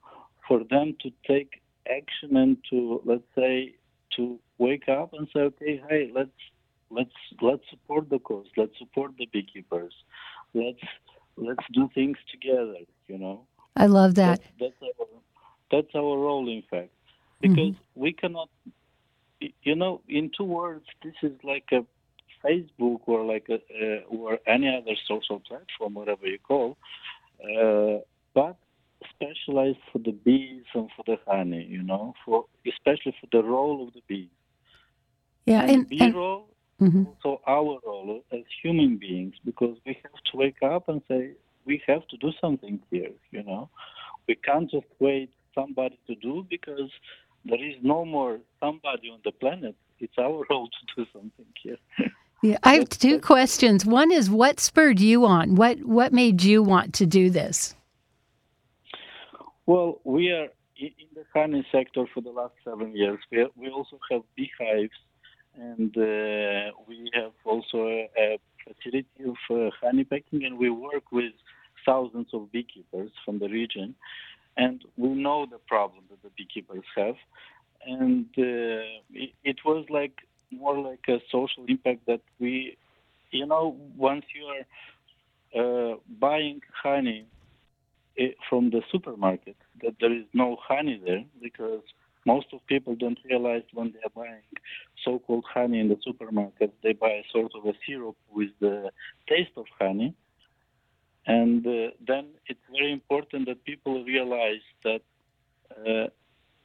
for 0.48 0.64
them 0.64 0.96
to 1.02 1.12
take 1.28 1.62
action 1.90 2.38
and 2.38 2.58
to 2.70 3.02
let's 3.06 3.28
say 3.36 3.76
to 4.16 4.40
wake 4.58 4.88
up 4.88 5.14
and 5.14 5.28
say, 5.34 5.42
okay, 5.42 5.84
hey, 5.90 6.12
let's 6.16 6.40
let's 6.90 7.12
let's 7.42 7.64
support 7.70 8.10
the 8.10 8.20
cause, 8.20 8.48
let's 8.56 8.78
support 8.80 9.12
the 9.18 9.28
beekeepers, 9.34 9.94
let's 10.54 10.84
let's 11.36 11.66
do 11.74 11.90
things 11.94 12.18
together. 12.32 12.78
You 13.08 13.18
know. 13.18 13.46
I 13.76 13.88
love 13.88 14.16
that. 14.16 14.42
That's, 14.60 14.74
that's 14.80 14.94
our 15.00 15.08
that's 15.70 15.96
our 15.96 16.18
role, 16.18 16.48
in 16.50 16.64
fact 16.72 16.92
because 17.42 17.74
mm-hmm. 17.74 18.02
we 18.02 18.14
cannot 18.14 18.50
you 19.40 19.76
know 19.76 20.02
in 20.08 20.32
two 20.36 20.44
words 20.44 20.86
this 21.04 21.14
is 21.22 21.34
like 21.44 21.66
a 21.72 21.86
facebook 22.44 23.00
or 23.06 23.26
like 23.26 23.48
a 23.50 23.56
uh, 23.56 24.00
or 24.08 24.40
any 24.48 24.68
other 24.68 24.96
social 25.08 25.40
platform 25.40 25.94
whatever 25.94 26.26
you 26.26 26.40
call 26.40 26.78
uh, 27.44 28.00
but 28.34 28.58
specialized 29.10 29.78
for 29.92 30.00
the 30.00 30.12
bees 30.12 30.64
and 30.74 30.90
for 30.96 31.04
the 31.06 31.18
honey 31.28 31.66
you 31.70 31.84
know 31.84 32.14
for 32.26 32.46
especially 32.68 33.16
for 33.22 33.28
the 33.32 33.44
role 33.44 33.88
of 33.88 33.94
the 33.94 34.02
bees 34.08 34.30
yeah 35.46 35.62
and, 35.62 35.72
and 35.72 35.90
bee 35.90 36.00
and, 36.00 36.16
role 36.16 36.48
mm-hmm. 36.82 37.04
also 37.06 37.42
our 37.48 37.80
role 37.86 38.24
as 38.32 38.42
human 38.64 38.98
beings 38.98 39.36
because 39.46 39.78
we 39.86 39.98
have 40.04 40.22
to 40.32 40.38
wake 40.38 40.62
up 40.64 40.90
and 40.90 41.02
say 41.08 41.32
we 41.66 41.82
have 41.86 42.08
to 42.08 42.18
do 42.18 42.32
something 42.42 42.80
here 42.90 43.12
you 43.32 43.44
know 43.44 43.70
we 44.28 44.36
can't 44.36 44.70
just 44.70 44.88
wait 45.00 45.30
somebody 45.54 45.98
to 46.08 46.16
do 46.16 46.46
because 46.50 46.92
there 47.48 47.64
is 47.64 47.76
no 47.82 48.06
more 48.06 48.40
somebody 48.60 49.10
on 49.10 49.20
the 49.24 49.32
planet. 49.32 49.76
It's 50.00 50.18
our 50.18 50.46
role 50.50 50.68
to 50.68 50.96
do 50.96 51.10
something 51.14 51.46
here. 51.62 51.78
Yeah, 52.44 52.58
I 52.64 52.76
have 52.76 52.90
two 52.90 53.20
questions. 53.20 53.86
One 53.86 54.12
is 54.12 54.30
what 54.30 54.60
spurred 54.60 55.00
you 55.00 55.26
on? 55.26 55.56
What 55.56 55.84
what 55.84 56.14
made 56.14 56.44
you 56.44 56.62
want 56.62 56.94
to 56.96 57.06
do 57.06 57.30
this? 57.30 57.76
Well, 59.66 60.00
we 60.04 60.32
are 60.32 60.48
in 60.80 60.92
the 61.16 61.26
honey 61.34 61.66
sector 61.72 62.06
for 62.14 62.22
the 62.22 62.30
last 62.30 62.54
seven 62.64 62.96
years. 62.96 63.20
We, 63.32 63.48
we 63.56 63.70
also 63.70 64.00
have 64.12 64.22
beehives, 64.36 65.00
and 65.56 65.98
uh, 65.98 66.72
we 66.88 67.10
have 67.14 67.32
also 67.44 67.88
a, 67.88 68.10
a 68.18 68.40
facility 68.64 69.24
of 69.26 69.38
uh, 69.50 69.72
honey 69.82 70.04
packing, 70.04 70.46
and 70.46 70.58
we 70.60 70.70
work 70.70 71.12
with 71.12 71.34
thousands 71.86 72.28
of 72.34 72.52
beekeepers 72.52 73.12
from 73.26 73.40
the 73.40 73.50
region 73.50 73.96
and 74.58 74.84
we 74.98 75.10
know 75.10 75.46
the 75.50 75.60
problem 75.68 76.04
beekeepers 76.38 76.84
have, 76.96 77.16
and 77.86 78.26
uh, 78.38 79.02
it, 79.14 79.32
it, 79.44 79.58
was 79.66 79.86
like 79.90 80.20
more 80.52 80.78
like 80.78 81.06
a 81.08 81.20
social 81.32 81.66
impact 81.68 82.06
that 82.08 82.22
we, 82.40 82.78
you 83.32 83.46
know, 83.46 83.76
once 83.96 84.26
you 84.36 84.46
are 84.56 84.66
uh, 85.60 85.96
buying 86.20 86.62
honey 86.84 87.26
eh, 88.18 88.32
from 88.50 88.70
the 88.70 88.82
supermarket, 88.92 89.56
that 89.82 89.96
there 90.00 90.14
is 90.14 90.26
no 90.34 90.58
honey 90.62 91.02
there 91.04 91.24
because 91.42 91.82
most 92.26 92.48
of 92.52 92.60
people 92.68 92.94
don't 92.96 93.20
realize 93.30 93.64
when 93.74 93.94
they 93.94 94.00
are 94.00 94.16
buying 94.24 94.44
so-called 95.06 95.46
honey 95.54 95.80
in 95.80 95.88
the 95.88 95.98
supermarket, 96.04 96.74
they 96.84 96.92
buy 96.92 97.22
sort 97.32 97.54
of 97.56 97.66
a 97.66 97.74
syrup 97.86 98.18
with 98.30 98.50
the 98.60 98.92
taste 99.30 99.56
of 99.56 99.66
honey. 99.80 100.14
And 101.26 101.66
uh, 101.66 101.92
then 102.06 102.26
it's 102.48 102.66
very 102.70 102.92
important 102.92 103.48
that 103.48 103.64
people 103.64 104.04
realize 104.04 104.66
that 104.84 105.02
uh, 105.72 106.08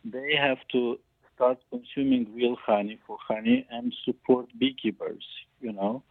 they 0.05 0.35
have 0.37 0.59
to 0.73 0.99
start 1.35 1.59
consuming 1.71 2.35
real 2.35 2.57
honey 2.65 2.99
for 3.07 3.17
honey 3.27 3.67
and 3.71 3.95
support 4.05 4.47
beekeepers, 4.59 5.25
you 5.61 5.73
know, 5.73 6.03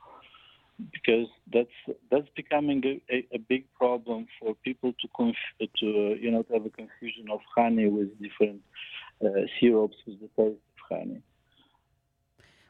because 0.92 1.28
that's 1.54 1.98
that's 2.10 2.28
becoming 2.36 2.84
a, 2.86 3.14
a, 3.14 3.28
a 3.36 3.38
big 3.38 3.66
problem 3.78 4.28
for 4.40 4.56
people 4.64 4.94
to 5.02 5.08
conf- 5.16 5.70
to 5.80 6.18
you 6.20 6.32
know 6.32 6.44
to 6.44 6.54
have 6.54 6.66
a 6.66 6.70
confusion 6.70 7.30
of 7.32 7.40
honey 7.56 7.88
with 7.88 8.10
different 8.22 8.62
uh, 9.24 9.42
syrups 9.60 9.98
with 10.08 10.20
the 10.20 10.28
taste 10.38 10.60
of 10.92 10.98
honey. 10.98 11.22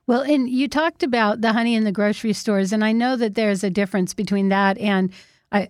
Well, 0.08 0.22
and 0.22 0.50
you 0.50 0.68
talked 0.68 1.04
about 1.04 1.42
the 1.42 1.54
honey 1.54 1.76
in 1.76 1.84
the 1.84 1.92
grocery 1.92 2.34
stores, 2.34 2.74
and 2.74 2.84
I 2.84 2.92
know 2.92 3.16
that 3.16 3.36
there's 3.36 3.64
a 3.64 3.70
difference 3.70 4.14
between 4.14 4.50
that 4.50 4.78
and 4.78 5.12
I, 5.52 5.70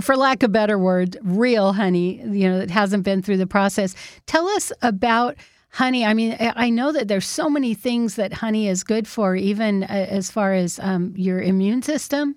for 0.00 0.16
lack 0.16 0.42
of 0.42 0.52
better 0.52 0.78
word, 0.78 1.16
real 1.22 1.72
honey, 1.72 2.20
you 2.22 2.48
know, 2.48 2.58
that 2.58 2.70
hasn't 2.70 3.04
been 3.04 3.22
through 3.22 3.36
the 3.36 3.46
process. 3.46 3.94
Tell 4.26 4.48
us 4.48 4.72
about 4.82 5.36
honey. 5.70 6.04
I 6.04 6.14
mean, 6.14 6.36
I 6.40 6.70
know 6.70 6.92
that 6.92 7.08
there's 7.08 7.26
so 7.26 7.48
many 7.50 7.74
things 7.74 8.16
that 8.16 8.32
honey 8.34 8.68
is 8.68 8.84
good 8.84 9.06
for, 9.06 9.36
even 9.36 9.84
uh, 9.84 9.86
as 9.88 10.30
far 10.30 10.52
as 10.54 10.78
um, 10.78 11.14
your 11.16 11.40
immune 11.40 11.82
system. 11.82 12.36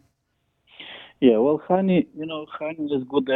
Yeah, 1.22 1.38
well, 1.38 1.62
honey, 1.66 2.08
you 2.16 2.26
know, 2.26 2.46
honey 2.52 2.92
is 2.92 3.04
good 3.10 3.30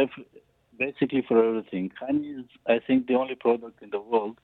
basically 0.78 1.24
for 1.26 1.44
everything. 1.44 1.90
Honey 1.98 2.28
is, 2.28 2.46
I 2.66 2.78
think, 2.86 3.06
the 3.06 3.14
only 3.14 3.34
product 3.34 3.82
in 3.82 3.90
the 3.90 4.00
world 4.00 4.38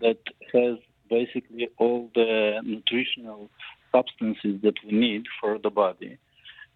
that 0.00 0.18
has 0.52 0.78
basically 1.08 1.68
all 1.78 2.10
the 2.14 2.60
nutritional 2.64 3.50
substances 3.92 4.60
that 4.62 4.74
we 4.84 4.92
need 4.92 5.24
for 5.40 5.58
the 5.58 5.70
body. 5.70 6.18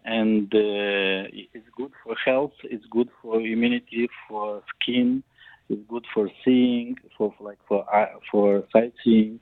And 0.03 0.51
uh, 0.53 1.29
it's 1.53 1.69
good 1.77 1.91
for 2.03 2.15
health, 2.25 2.53
it's 2.63 2.85
good 2.89 3.09
for 3.21 3.39
immunity, 3.39 4.09
for 4.27 4.63
skin, 4.73 5.23
it's 5.69 5.81
good 5.87 6.05
for 6.13 6.29
seeing, 6.43 6.95
for, 7.17 7.33
like 7.39 7.59
for 7.67 7.85
for 8.31 8.63
sightseeing. 8.73 9.39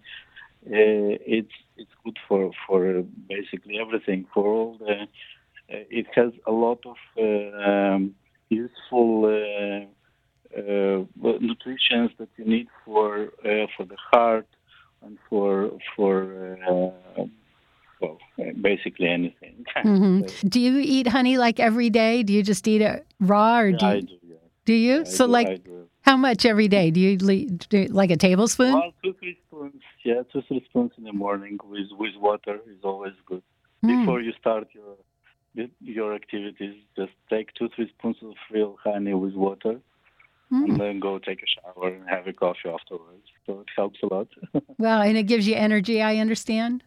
Uh, 0.66 1.16
it's 1.26 1.54
it's 1.78 1.92
good 2.04 2.18
for 2.28 2.52
for 2.68 3.04
basically 3.28 3.80
everything. 3.80 4.26
For 4.34 4.46
all 4.46 4.78
the, 4.78 4.94
uh, 4.94 5.86
it 5.90 6.08
has 6.14 6.32
a 6.46 6.52
lot 6.52 6.80
of 6.86 6.98
uh, 7.18 7.58
um, 7.70 8.16
useful 8.50 9.26
uh, 9.26 10.60
uh, 10.60 11.04
nutrients 11.40 12.14
that 12.20 12.30
you 12.38 12.46
need 12.46 12.68
for 12.84 13.30
for 13.76 13.86
the 13.86 13.98
heart 14.12 14.48
and 15.02 15.18
for 15.30 15.72
for 15.96 16.58
well, 18.00 18.18
basically 18.62 19.08
anything. 19.08 19.66
Mm-hmm. 19.78 20.48
do 20.48 20.60
you 20.60 20.80
eat 20.80 21.08
honey 21.08 21.38
like 21.38 21.60
every 21.60 21.90
day? 21.90 22.24
Do 22.24 22.34
you 22.34 22.44
just 22.44 22.68
eat 22.68 22.82
it 22.82 23.06
raw, 23.20 23.60
or 23.60 23.70
yeah, 23.70 23.78
do 23.78 23.86
you? 23.86 23.92
I 23.92 24.00
do, 24.02 24.18
yeah. 24.24 24.36
Do 24.66 24.74
you? 24.74 24.98
Yeah, 24.98 25.04
so, 25.04 25.26
do, 25.26 25.32
like, 25.32 25.68
how 26.02 26.18
much 26.18 26.46
every 26.46 26.68
day? 26.68 26.92
Do 26.92 27.00
you 27.00 27.18
do 27.18 27.86
like 27.86 28.12
a 28.12 28.18
tablespoon? 28.18 28.74
Well, 28.74 28.94
two 29.04 29.16
three 29.20 29.38
spoons. 29.48 29.82
Yeah, 30.04 30.24
two 30.32 30.42
three 30.48 30.64
spoons 30.66 30.92
in 30.98 31.04
the 31.04 31.14
morning 31.14 31.60
with 31.64 31.88
with 31.92 32.16
water 32.18 32.60
is 32.68 32.84
always 32.84 33.14
good. 33.26 33.44
Mm. 33.84 34.02
Before 34.02 34.22
you 34.22 34.34
start 34.40 34.68
your 34.74 35.68
your 35.82 36.16
activities, 36.16 36.76
just 36.96 37.12
take 37.30 37.54
two 37.54 37.70
three 37.76 37.90
spoons 37.98 38.18
of 38.22 38.34
real 38.52 38.78
honey 38.84 39.14
with 39.14 39.34
water. 39.34 39.80
Mm. 40.52 40.64
And 40.64 40.80
then 40.80 41.00
go 41.00 41.20
take 41.20 41.44
a 41.44 41.46
shower 41.46 41.90
and 41.90 42.10
have 42.10 42.26
a 42.26 42.34
coffee 42.34 42.70
afterwards. 42.70 43.28
So 43.46 43.60
it 43.60 43.68
helps 43.76 44.00
a 44.02 44.12
lot. 44.12 44.28
well, 44.80 45.02
and 45.02 45.16
it 45.16 45.24
gives 45.24 45.48
you 45.48 45.54
energy, 45.54 46.02
I 46.02 46.18
understand. 46.18 46.84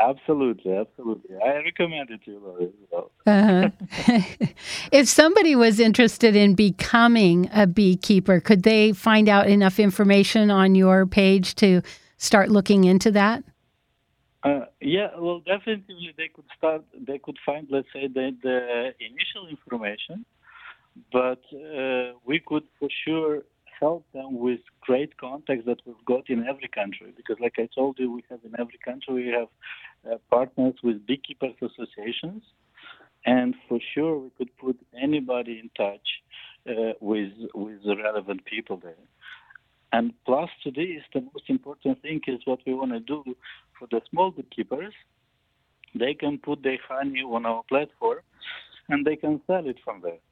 Absolutely, 0.00 0.76
absolutely. 0.76 1.36
I 1.36 1.58
recommend 1.58 2.10
it 2.10 2.24
to 2.24 2.30
you, 2.32 2.72
well. 2.90 3.10
Uh-huh. 3.26 3.70
if 4.92 5.08
somebody 5.08 5.54
was 5.54 5.78
interested 5.78 6.34
in 6.34 6.54
becoming 6.54 7.48
a 7.52 7.66
beekeeper, 7.66 8.40
could 8.40 8.64
they 8.64 8.92
find 8.92 9.28
out 9.28 9.46
enough 9.46 9.78
information 9.78 10.50
on 10.50 10.74
your 10.74 11.06
page 11.06 11.54
to 11.56 11.80
start 12.16 12.50
looking 12.50 12.84
into 12.84 13.12
that? 13.12 13.44
Uh, 14.42 14.66
yeah, 14.80 15.08
well, 15.16 15.40
definitely 15.40 16.12
they 16.18 16.28
could 16.28 16.44
start. 16.58 16.84
They 17.06 17.18
could 17.18 17.38
find, 17.46 17.66
let's 17.70 17.88
say, 17.92 18.08
the, 18.08 18.36
the 18.42 18.94
initial 19.00 19.46
information, 19.48 20.26
but 21.12 21.40
uh, 21.54 22.18
we 22.26 22.40
could 22.40 22.64
for 22.78 22.88
sure 23.06 23.42
help 23.86 24.04
them 24.18 24.30
with 24.46 24.62
great 24.88 25.12
contacts 25.26 25.66
that 25.70 25.80
we've 25.86 26.04
got 26.12 26.24
in 26.34 26.40
every 26.52 26.70
country. 26.80 27.08
Because, 27.18 27.38
like 27.44 27.56
I 27.64 27.68
told 27.78 27.94
you, 28.00 28.08
we 28.16 28.22
have 28.30 28.42
in 28.48 28.54
every 28.62 28.80
country 28.88 29.12
we 29.22 29.28
have 29.38 29.50
uh, 30.10 30.18
partners 30.36 30.76
with 30.86 31.06
beekeepers 31.10 31.56
associations, 31.68 32.42
and 33.36 33.50
for 33.68 33.78
sure 33.92 34.14
we 34.24 34.30
could 34.38 34.52
put 34.64 34.76
anybody 35.06 35.54
in 35.62 35.68
touch 35.84 36.08
uh, 36.72 36.92
with 37.10 37.32
with 37.62 37.78
the 37.88 37.96
relevant 38.06 38.40
people 38.52 38.76
there. 38.86 39.04
And 39.96 40.06
plus 40.28 40.50
to 40.62 40.68
this, 40.80 41.02
the 41.14 41.20
most 41.32 41.46
important 41.56 42.02
thing 42.04 42.20
is 42.34 42.40
what 42.50 42.60
we 42.66 42.72
want 42.80 42.92
to 42.98 43.02
do 43.14 43.20
for 43.76 43.86
the 43.92 44.00
small 44.10 44.30
beekeepers. 44.38 44.94
They 46.02 46.14
can 46.22 46.34
put 46.48 46.58
their 46.66 46.80
honey 46.88 47.22
on 47.36 47.42
our 47.50 47.62
platform, 47.72 48.22
and 48.90 49.06
they 49.06 49.16
can 49.24 49.34
sell 49.46 49.64
it 49.72 49.78
from 49.84 49.96
there. 50.06 50.22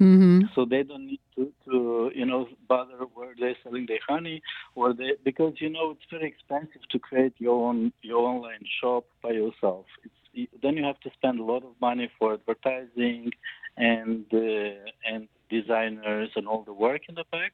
Mm-hmm. 0.00 0.40
So 0.54 0.60
they 0.72 0.82
don't 0.88 1.06
need 1.06 1.23
to, 1.36 1.52
to, 1.64 2.10
you 2.14 2.26
know, 2.26 2.48
bother 2.68 2.98
where 3.14 3.34
they're 3.38 3.56
selling 3.62 3.86
their 3.86 3.98
honey, 4.08 4.42
or 4.74 4.92
they 4.92 5.12
because 5.24 5.54
you 5.58 5.70
know 5.70 5.90
it's 5.92 6.10
very 6.10 6.28
expensive 6.28 6.82
to 6.90 6.98
create 6.98 7.34
your 7.38 7.68
own 7.68 7.92
your 8.02 8.26
online 8.26 8.64
shop 8.80 9.04
by 9.22 9.30
yourself. 9.30 9.86
It's, 10.04 10.50
then 10.62 10.76
you 10.76 10.84
have 10.84 10.98
to 11.00 11.10
spend 11.10 11.38
a 11.38 11.44
lot 11.44 11.62
of 11.64 11.72
money 11.80 12.10
for 12.18 12.34
advertising 12.34 13.30
and 13.76 14.24
uh, 14.32 14.90
and 15.10 15.28
designers 15.50 16.30
and 16.36 16.48
all 16.48 16.62
the 16.64 16.72
work 16.72 17.02
in 17.08 17.14
the 17.14 17.24
back. 17.30 17.52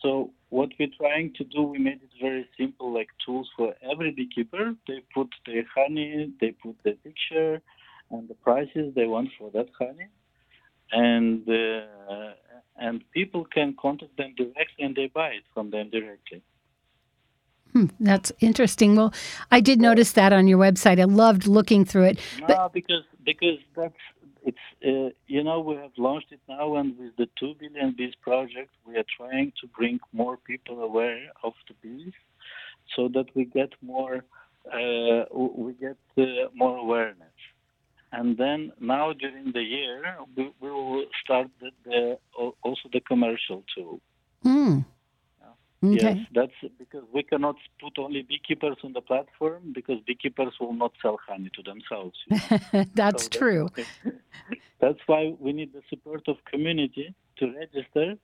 So 0.00 0.30
what 0.50 0.70
we're 0.78 0.88
trying 0.96 1.34
to 1.38 1.44
do, 1.44 1.62
we 1.62 1.78
made 1.78 2.00
it 2.02 2.10
very 2.22 2.48
simple, 2.56 2.94
like 2.94 3.08
tools 3.26 3.48
for 3.56 3.74
every 3.90 4.12
beekeeper. 4.12 4.74
They 4.86 5.02
put 5.12 5.28
their 5.44 5.64
honey, 5.74 6.32
they 6.40 6.52
put 6.52 6.76
the 6.84 6.92
picture, 6.92 7.60
and 8.12 8.28
the 8.28 8.34
prices 8.34 8.94
they 8.94 9.06
want 9.06 9.30
for 9.36 9.50
that 9.50 9.68
honey 9.76 10.06
and 10.92 11.48
uh, 11.48 12.32
and 12.76 13.02
people 13.12 13.44
can 13.44 13.74
contact 13.80 14.16
them 14.16 14.34
directly 14.36 14.84
and 14.84 14.94
they 14.94 15.06
buy 15.06 15.28
it 15.28 15.44
from 15.52 15.70
them 15.70 15.90
directly. 15.90 16.42
Hmm, 17.72 17.86
that's 18.00 18.32
interesting. 18.40 18.96
Well, 18.96 19.12
I 19.50 19.60
did 19.60 19.80
notice 19.80 20.12
that 20.12 20.32
on 20.32 20.46
your 20.46 20.58
website. 20.58 20.98
I 20.98 21.04
loved 21.04 21.46
looking 21.46 21.84
through 21.84 22.04
it. 22.04 22.20
No, 22.48 22.70
because 22.72 23.04
because 23.24 23.58
that's 23.76 23.94
it's 24.42 24.66
uh, 24.86 25.10
you 25.26 25.42
know 25.42 25.60
we 25.60 25.74
have 25.76 25.92
launched 25.98 26.32
it 26.32 26.40
now, 26.48 26.76
and 26.76 26.98
with 26.98 27.16
the 27.16 27.28
two 27.38 27.54
billion 27.58 27.94
bees 27.96 28.14
project, 28.22 28.70
we 28.86 28.96
are 28.96 29.04
trying 29.16 29.52
to 29.60 29.66
bring 29.66 30.00
more 30.12 30.36
people 30.36 30.82
aware 30.82 31.26
of 31.42 31.52
the 31.68 31.74
bees, 31.82 32.14
so 32.96 33.08
that 33.08 33.26
we 33.34 33.44
get 33.44 33.70
more 33.82 34.24
uh, 34.72 35.24
we 35.32 35.72
get 35.74 35.98
uh, 36.16 36.48
more 36.54 36.76
awareness. 36.76 37.37
And 38.12 38.38
then 38.38 38.72
now 38.80 39.12
during 39.12 39.52
the 39.52 39.62
year, 39.62 40.02
we, 40.36 40.50
we 40.60 40.70
will 40.70 41.04
start 41.22 41.48
the, 41.60 41.70
the, 41.84 42.18
also 42.62 42.88
the 42.92 43.00
commercial 43.00 43.64
too. 43.74 44.00
Mm. 44.44 44.84
Okay. 45.84 45.94
Yes, 45.94 46.16
that's 46.34 46.72
because 46.76 47.04
we 47.14 47.22
cannot 47.22 47.54
put 47.80 47.98
only 47.98 48.22
beekeepers 48.22 48.78
on 48.82 48.94
the 48.94 49.00
platform 49.00 49.72
because 49.72 49.98
beekeepers 50.08 50.52
will 50.60 50.72
not 50.72 50.92
sell 51.00 51.18
honey 51.24 51.50
to 51.54 51.62
themselves. 51.62 52.18
You 52.28 52.40
know? 52.72 52.84
that's 52.94 53.24
so 53.24 53.28
true. 53.28 53.68
That's, 53.76 54.16
that's 54.80 54.98
why 55.06 55.34
we 55.38 55.52
need 55.52 55.72
the 55.72 55.82
support 55.88 56.26
of 56.26 56.36
community 56.50 57.14
to 57.38 57.54
register, 57.54 58.14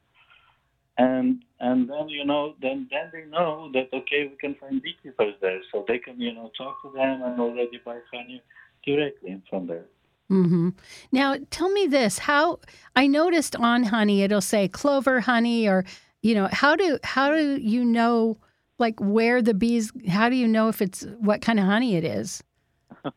and 0.99 1.45
and 1.61 1.89
then 1.89 2.09
you 2.09 2.25
know 2.25 2.57
then 2.61 2.89
then 2.91 3.11
they 3.13 3.31
know 3.31 3.71
that 3.73 3.89
okay 3.93 4.27
we 4.29 4.37
can 4.41 4.57
find 4.57 4.83
beekeepers 4.83 5.35
there, 5.41 5.61
so 5.71 5.85
they 5.87 5.99
can 5.99 6.21
you 6.21 6.35
know 6.35 6.51
talk 6.59 6.83
to 6.83 6.91
them 6.91 7.23
and 7.23 7.41
already 7.41 7.81
buy 7.85 8.01
honey 8.13 8.43
directly 8.87 9.41
from 9.49 9.67
there. 9.67 9.87
Mm-hmm. 10.31 10.71
Now, 11.13 11.37
tell 11.51 11.71
me 11.71 11.87
this: 11.87 12.19
how 12.19 12.61
I 12.97 13.07
noticed 13.07 13.57
on 13.57 13.85
honey, 13.85 14.23
it'll 14.23 14.41
say 14.41 14.69
clover 14.69 15.21
honey, 15.21 15.69
or 15.69 15.85
you 16.23 16.35
know, 16.35 16.49
how 16.51 16.77
do 16.77 16.99
how 17.05 17.31
do 17.31 17.59
you 17.59 17.85
know, 17.85 18.39
like 18.79 18.99
where 19.01 19.43
the 19.43 19.55
bees? 19.55 19.93
How 20.09 20.29
do 20.29 20.37
you 20.37 20.49
know 20.49 20.69
if 20.69 20.81
it's 20.81 21.07
what 21.19 21.43
kind 21.43 21.61
of 21.61 21.67
honey 21.67 21.97
it 21.97 22.05
is? 22.05 22.43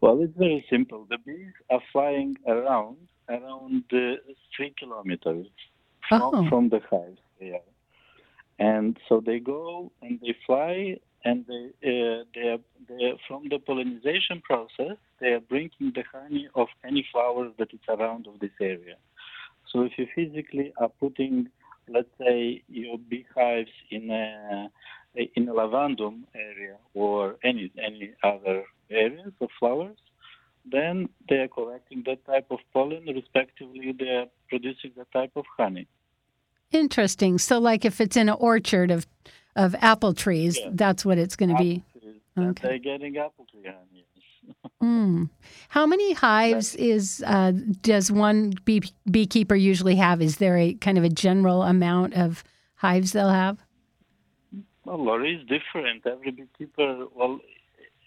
well, 0.00 0.20
it's 0.20 0.36
very 0.36 0.64
simple. 0.68 1.06
The 1.08 1.18
bees 1.18 1.52
are 1.70 1.82
flying 1.92 2.36
around 2.46 2.96
around 3.28 3.84
uh, 3.92 4.16
three 4.56 4.74
kilometers 4.78 5.46
from, 6.08 6.22
oh. 6.22 6.48
from 6.48 6.68
the 6.68 6.80
hive. 6.90 7.16
Yeah. 7.40 7.58
And 8.58 8.98
so 9.08 9.22
they 9.24 9.38
go 9.38 9.90
and 10.02 10.20
they 10.20 10.36
fly 10.46 10.98
and 11.24 11.44
they, 11.46 11.66
uh, 11.82 12.24
they, 12.34 12.48
are, 12.48 12.58
they 12.88 13.04
are, 13.06 13.16
from 13.26 13.48
the 13.48 13.58
pollination 13.58 14.42
process, 14.42 14.96
they 15.20 15.28
are 15.28 15.40
bringing 15.40 15.92
the 15.94 16.04
honey 16.12 16.48
of 16.54 16.68
any 16.84 17.06
flowers 17.10 17.52
that 17.58 17.72
is 17.72 17.80
around 17.88 18.26
of 18.26 18.38
this 18.40 18.50
area. 18.60 18.96
So 19.70 19.82
if 19.82 19.92
you 19.96 20.06
physically 20.14 20.72
are 20.78 20.90
putting, 21.00 21.48
let's 21.88 22.08
say, 22.18 22.62
your 22.68 22.98
beehives 22.98 23.70
in 23.90 24.10
a 24.10 24.70
in 25.36 25.48
a 25.48 25.52
lavandum 25.52 26.22
area 26.34 26.76
or 26.92 27.36
any 27.44 27.70
any 27.82 28.12
other 28.22 28.64
areas 28.90 29.32
of 29.40 29.48
flowers, 29.58 29.96
then 30.70 31.08
they 31.28 31.36
are 31.36 31.48
collecting 31.48 32.02
that 32.06 32.24
type 32.26 32.46
of 32.50 32.58
pollen. 32.72 33.06
Respectively, 33.06 33.92
they 33.98 34.10
are 34.10 34.26
producing 34.48 34.92
that 34.96 35.10
type 35.12 35.32
of 35.36 35.44
honey. 35.56 35.86
Interesting. 36.70 37.38
So, 37.38 37.58
like 37.58 37.84
if 37.84 38.00
it's 38.00 38.16
in 38.16 38.28
an 38.28 38.36
orchard 38.38 38.90
of 38.90 39.06
of 39.56 39.74
apple 39.80 40.14
trees, 40.14 40.58
yeah. 40.58 40.70
that's 40.72 41.04
what 41.04 41.18
it's 41.18 41.36
going 41.36 41.50
to 41.50 41.62
be. 41.62 41.82
Okay. 42.36 42.68
They're 42.68 42.78
getting 42.78 43.16
apple 43.16 43.46
tree 43.50 43.62
honey. 43.64 44.06
mm. 44.82 45.30
How 45.68 45.86
many 45.86 46.12
hives 46.12 46.74
is 46.74 47.22
uh, 47.26 47.52
does 47.80 48.10
one 48.10 48.54
bee, 48.64 48.82
beekeeper 49.10 49.54
usually 49.54 49.96
have? 49.96 50.20
Is 50.20 50.36
there 50.36 50.58
a 50.58 50.74
kind 50.74 50.98
of 50.98 51.04
a 51.04 51.08
general 51.08 51.62
amount 51.62 52.14
of 52.14 52.44
hives 52.74 53.12
they'll 53.12 53.28
have? 53.28 53.58
Well, 54.84 55.02
Lori 55.02 55.36
is 55.36 55.42
different. 55.46 56.06
Every 56.06 56.32
beekeeper, 56.32 57.06
well, 57.14 57.40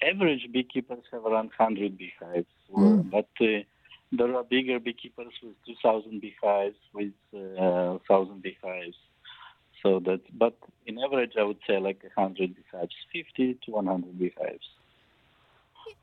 average 0.04 0.48
beekeepers 0.52 1.04
have 1.12 1.26
around 1.26 1.52
100 1.58 1.98
beehives, 1.98 2.48
Mm. 2.72 3.10
but 3.10 3.30
uh, 3.40 3.64
there 4.12 4.36
are 4.36 4.44
bigger 4.44 4.80
beekeepers 4.80 5.34
with 5.42 5.56
2,000 5.66 6.20
beehives, 6.20 6.76
with 6.94 7.14
uh, 7.34 7.98
1,000 8.08 8.42
beehives. 8.42 8.98
So 9.84 10.00
that, 10.06 10.22
but 10.38 10.56
in 10.86 10.98
average, 11.00 11.34
I 11.40 11.44
would 11.44 11.60
say 11.68 11.80
like 11.80 12.04
100 12.16 12.56
beehives, 12.56 12.96
50 13.13 13.60
to 13.66 13.72
100 13.72 14.20
beehives. 14.20 14.68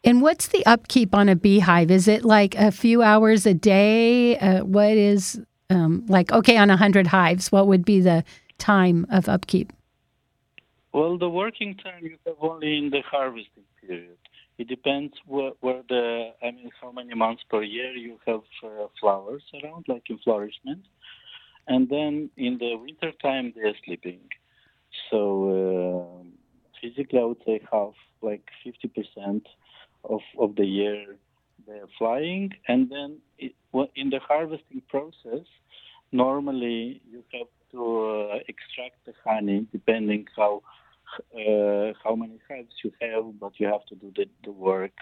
And 0.02 0.22
what's 0.22 0.48
the 0.48 0.64
upkeep 0.66 1.14
on 1.14 1.28
a 1.28 1.36
beehive? 1.36 1.90
Is 1.90 2.08
it 2.08 2.24
like 2.24 2.54
a 2.56 2.70
few 2.70 3.02
hours 3.02 3.46
a 3.46 3.54
day? 3.54 4.38
Uh, 4.38 4.64
what 4.64 4.92
is 4.92 5.40
um, 5.70 6.04
like, 6.08 6.30
okay, 6.32 6.56
on 6.56 6.68
100 6.68 7.06
hives, 7.06 7.50
what 7.50 7.66
would 7.66 7.84
be 7.84 8.00
the 8.00 8.24
time 8.58 9.06
of 9.10 9.28
upkeep? 9.28 9.72
Well, 10.92 11.18
the 11.18 11.28
working 11.28 11.74
time 11.74 12.04
you 12.04 12.16
have 12.26 12.36
only 12.40 12.78
in 12.78 12.90
the 12.90 13.00
harvesting 13.00 13.64
period. 13.80 14.16
It 14.58 14.68
depends 14.68 15.14
where, 15.26 15.50
where 15.60 15.82
the, 15.88 16.30
I 16.40 16.52
mean, 16.52 16.70
how 16.80 16.92
many 16.92 17.14
months 17.14 17.42
per 17.50 17.62
year 17.62 17.92
you 17.92 18.20
have 18.26 18.42
uh, 18.62 18.86
flowers 19.00 19.42
around, 19.62 19.86
like 19.88 20.04
in 20.08 20.18
flourishment. 20.18 20.82
And 21.66 21.88
then 21.88 22.30
in 22.36 22.58
the 22.58 22.76
winter 22.76 23.12
time, 23.22 23.52
they're 23.56 23.74
sleeping. 23.84 24.20
So 25.10 26.20
uh, 26.20 26.24
physically, 26.80 27.18
I 27.18 27.24
would 27.24 27.42
say 27.46 27.60
half, 27.70 27.94
like 28.22 28.46
50% 28.66 29.42
of, 30.04 30.20
of 30.38 30.56
the 30.56 30.66
year 30.66 31.16
they're 31.66 31.88
flying. 31.98 32.52
And 32.68 32.90
then 32.90 33.18
it, 33.38 33.54
in 33.96 34.10
the 34.10 34.20
harvesting 34.20 34.82
process, 34.88 35.46
normally 36.12 37.00
you 37.10 37.22
have 37.32 37.48
to 37.72 38.30
uh, 38.32 38.38
extract 38.48 39.04
the 39.06 39.14
honey 39.24 39.66
depending 39.72 40.26
how 40.36 40.62
uh, 41.34 41.92
how 42.02 42.16
many 42.16 42.40
hives 42.48 42.74
you 42.82 42.92
have, 43.00 43.38
but 43.38 43.52
you 43.58 43.66
have 43.66 43.84
to 43.86 43.94
do 43.94 44.12
the, 44.16 44.26
the 44.44 44.50
work 44.50 44.92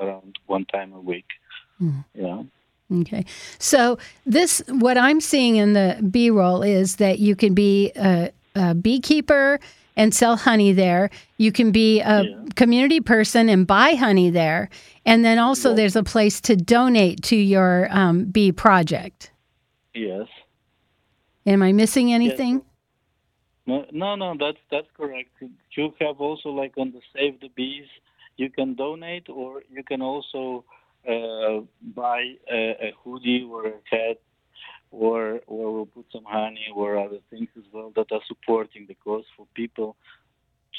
around 0.00 0.38
one 0.46 0.66
time 0.66 0.92
a 0.92 1.00
week. 1.00 1.26
Mm. 1.80 2.04
Yeah. 2.14 2.42
Okay. 3.00 3.24
So 3.58 3.98
this, 4.26 4.62
what 4.68 4.98
I'm 4.98 5.20
seeing 5.20 5.56
in 5.56 5.72
the 5.72 5.96
beerole 6.00 6.66
is 6.66 6.96
that 6.96 7.18
you 7.18 7.34
can 7.34 7.54
be 7.54 7.92
a, 7.96 8.30
a 8.54 8.74
beekeeper 8.74 9.60
and 9.96 10.14
sell 10.14 10.36
honey 10.36 10.72
there. 10.72 11.10
You 11.38 11.52
can 11.52 11.72
be 11.72 12.00
a 12.00 12.22
yeah. 12.22 12.44
community 12.54 13.00
person 13.00 13.48
and 13.48 13.66
buy 13.66 13.94
honey 13.94 14.30
there. 14.30 14.68
And 15.04 15.24
then 15.24 15.38
also 15.38 15.70
yeah. 15.70 15.76
there's 15.76 15.96
a 15.96 16.02
place 16.02 16.40
to 16.42 16.56
donate 16.56 17.22
to 17.24 17.36
your 17.36 17.88
um, 17.90 18.24
bee 18.24 18.52
project. 18.52 19.30
Yes. 19.94 20.28
Am 21.46 21.62
I 21.62 21.72
missing 21.72 22.12
anything? 22.12 22.62
Yes. 23.66 23.86
No, 23.92 24.16
no, 24.16 24.34
that's 24.38 24.58
that's 24.70 24.88
correct. 24.96 25.30
You 25.76 25.94
have 26.00 26.20
also 26.20 26.48
like 26.48 26.72
on 26.76 26.90
the 26.90 27.00
Save 27.14 27.40
the 27.40 27.48
Bees, 27.48 27.86
you 28.36 28.50
can 28.50 28.74
donate 28.74 29.28
or 29.28 29.62
you 29.70 29.84
can 29.84 30.02
also 30.02 30.64
Uh, 31.08 31.62
buy 31.82 32.34
a, 32.50 32.76
a, 32.80 32.92
hoodie 33.02 33.44
or 33.50 33.66
a 33.66 33.72
hat 33.90 34.18
or 34.92 35.40
or 35.48 35.72
we'll 35.72 35.86
put 35.86 36.06
some 36.12 36.24
honey 36.24 36.68
or 36.76 36.96
other 36.96 37.18
things 37.28 37.48
as 37.56 37.64
well 37.72 37.92
that 37.96 38.06
are 38.12 38.20
supporting 38.28 38.86
the 38.86 38.94
cause 38.94 39.24
for 39.36 39.46
people 39.54 39.96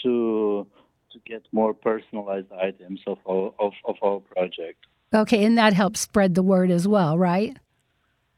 to 0.02 0.66
to 1.12 1.20
get 1.26 1.44
more 1.52 1.74
personalized 1.74 2.52
items 2.54 3.02
of 3.06 3.18
our 3.30 3.54
of, 3.60 3.74
of 3.86 3.96
our 4.02 4.20
project. 4.22 4.86
Okay, 5.14 5.44
and 5.44 5.58
that 5.58 5.74
helps 5.74 6.00
spread 6.00 6.36
the 6.36 6.42
word 6.44 6.72
as 6.72 6.88
well, 6.88 7.18
right? 7.18 7.58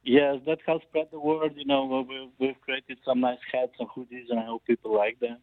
Yes, 0.03 0.37
that 0.45 0.59
helps 0.65 0.85
spread 0.85 1.07
the 1.11 1.19
word. 1.19 1.53
You 1.55 1.65
know, 1.65 2.05
we've, 2.07 2.29
we've 2.37 2.61
created 2.61 2.99
some 3.03 3.21
nice 3.21 3.39
hats 3.51 3.71
and 3.79 3.89
hoodies, 3.89 4.29
and 4.29 4.39
I 4.39 4.45
hope 4.45 4.63
people 4.65 4.95
like 4.95 5.19
them. 5.19 5.37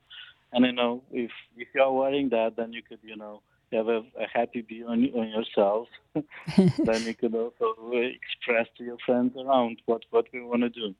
And 0.53 0.65
you 0.65 0.73
know, 0.73 1.03
if 1.11 1.31
if 1.57 1.69
you 1.75 1.83
are 1.83 1.93
wearing 1.93 2.29
that, 2.31 2.57
then 2.57 2.73
you 2.73 2.83
could, 2.83 3.01
you 3.03 3.17
know, 3.17 3.43
have 3.73 3.89
a, 3.89 4.03
a 4.19 4.27
happy 4.33 4.63
bee 4.63 4.85
on 4.85 5.05
on 5.15 5.29
yourself. 5.29 5.89
then 6.15 7.03
you 7.03 7.15
could 7.15 7.35
also 7.35 7.75
express 7.93 8.67
to 8.79 8.85
your 8.85 8.99
friends 9.05 9.35
around 9.37 9.81
what 9.87 10.03
what 10.11 10.27
we 10.33 10.43
want 10.43 10.63
to 10.63 10.69
do. 10.69 10.95